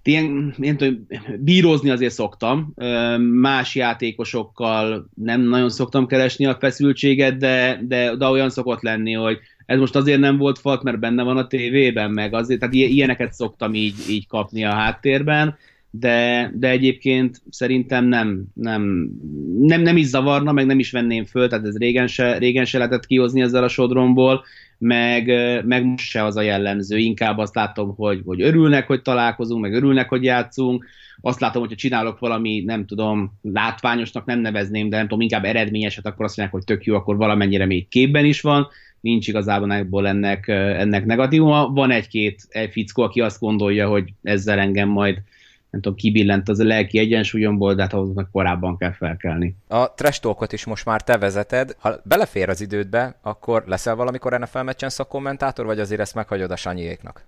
[0.04, 1.08] ilyen, én tudom,
[1.40, 2.74] bírozni azért szoktam,
[3.18, 9.38] más játékosokkal nem nagyon szoktam keresni a feszültséget, de, de, de olyan szokott lenni, hogy
[9.66, 13.34] ez most azért nem volt falt, mert benne van a tévében, meg azért, tehát ilyeneket
[13.34, 15.58] szoktam így, így kapni a háttérben,
[15.92, 19.12] de, de egyébként szerintem nem, nem,
[19.60, 22.78] nem, nem is zavarna, meg nem is venném föl, tehát ez régen se, régen se
[22.78, 24.44] lehetett kihozni ezzel a sodromból,
[24.78, 25.26] meg,
[25.66, 29.74] meg most se az a jellemző, inkább azt látom, hogy, hogy örülnek, hogy találkozunk, meg
[29.74, 30.86] örülnek, hogy játszunk,
[31.22, 36.06] azt látom, hogyha csinálok valami, nem tudom, látványosnak nem nevezném, de nem tudom, inkább eredményeset,
[36.06, 38.68] akkor azt mondják, hogy tök jó, akkor valamennyire még képben is van,
[39.02, 41.68] nincs igazából ebből ennek, ennek negatívuma.
[41.68, 45.22] Van egy-két egy fickó, aki azt gondolja, hogy ezzel engem majd
[45.70, 49.56] nem tudom, kibillent az a lelki egyensúlyomból, de hát ahhoz meg korábban kell felkelni.
[49.68, 51.76] A trash talkot is most már te vezeted.
[51.80, 56.56] Ha belefér az idődbe, akkor leszel valamikor NFL meccsen szakkommentátor, vagy azért ezt meghagyod a
[56.56, 57.28] Sanyiéknak?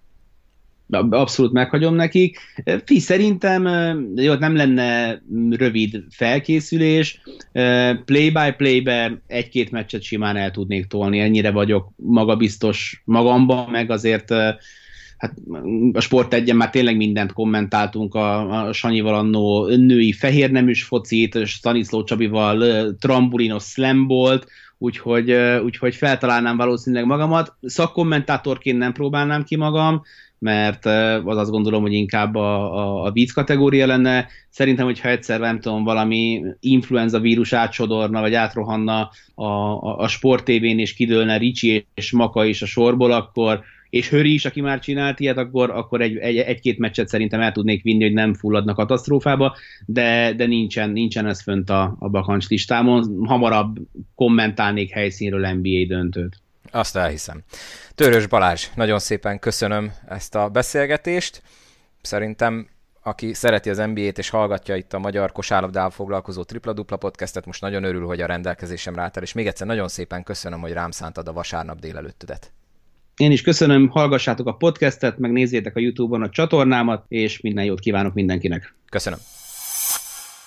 [1.10, 2.39] Abszolút meghagyom nekik.
[2.86, 3.66] Fi, szerintem
[4.16, 7.22] jó, nem lenne rövid felkészülés.
[8.06, 14.34] Play-by-play-be egy-két meccset simán el tudnék tolni, ennyire vagyok magabiztos magamban, meg azért
[15.22, 15.34] hát
[15.93, 22.03] a sport egyen már tényleg mindent kommentáltunk, a, a Sanyival annó női fehérneműs focit, Staniszló
[22.03, 24.47] Csabival trambulinos slambolt,
[24.78, 25.32] úgyhogy,
[25.63, 27.55] úgyhogy feltalálnám valószínűleg magamat.
[27.61, 30.01] Szakkommentátorként nem próbálnám ki magam,
[30.39, 30.86] mert
[31.26, 34.28] az azt gondolom, hogy inkább a, a, a vicc kategória lenne.
[34.49, 40.80] Szerintem, hogyha egyszer, nem tudom, valami influenza vírus átsodorna, vagy átrohanna a, a, a sportévén,
[40.80, 45.20] és kidőlne Ricsi és Maka is a sorból, akkor, és Höri is, aki már csinált
[45.20, 49.56] ilyet, akkor, akkor egy, egy, egy-két meccset szerintem el tudnék vinni, hogy nem fulladnak katasztrófába,
[49.86, 53.26] de, de nincsen, nincsen ez fönt a, a bakancs listámon.
[53.26, 53.78] Hamarabb
[54.16, 56.38] kommentálnék helyszínről NBA döntőt.
[56.72, 57.42] Azt elhiszem.
[57.96, 61.42] Törös Balázs, nagyon szépen köszönöm ezt a beszélgetést.
[62.02, 62.68] Szerintem
[63.04, 67.62] aki szereti az NBA-t és hallgatja itt a magyar kosárlabdával foglalkozó Tripla Dupla podcastet, most
[67.62, 71.28] nagyon örül, hogy a rendelkezésemre álltál, és még egyszer nagyon szépen köszönöm, hogy rám szántad
[71.28, 72.52] a vasárnap délelőttödet.
[73.18, 77.80] Én is köszönöm, hallgassátok a podcastet, meg nézzétek a Youtube-on a csatornámat, és minden jót
[77.80, 78.76] kívánok mindenkinek.
[78.89, 79.20] Köszönöm.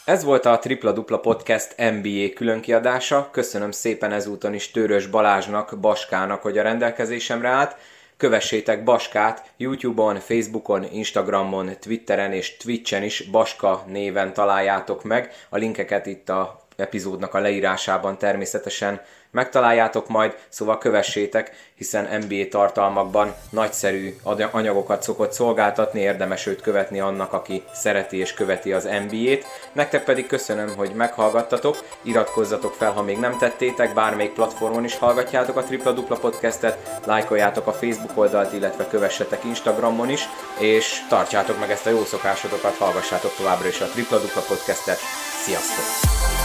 [0.05, 3.29] Ez volt a Tripla Dupla Podcast NBA különkiadása.
[3.33, 7.77] Köszönöm szépen ezúton is Tőrös Balázsnak, Baskának, hogy a rendelkezésemre állt.
[8.17, 15.31] Kövessétek Baskát YouTube-on, Facebookon, Instagramon, Twitteren és Twitchen is Baska néven találjátok meg.
[15.49, 19.01] A linkeket itt a epizódnak a leírásában természetesen
[19.35, 24.17] megtaláljátok majd, szóval kövessétek, hiszen NBA tartalmakban nagyszerű
[24.51, 29.45] anyagokat szokott szolgáltatni, érdemes őt követni annak, aki szereti és követi az NBA-t.
[29.73, 35.57] Nektek pedig köszönöm, hogy meghallgattatok, iratkozzatok fel, ha még nem tettétek, bármelyik platformon is hallgatjátok
[35.57, 40.29] a Tripla Dupla podcastet, lájkoljátok a Facebook oldalt, illetve kövessetek Instagramon is,
[40.59, 44.99] és tartsátok meg ezt a jó szokásotokat, hallgassátok továbbra is a Tripla Dupla podcastet.
[45.45, 46.44] Sziasztok!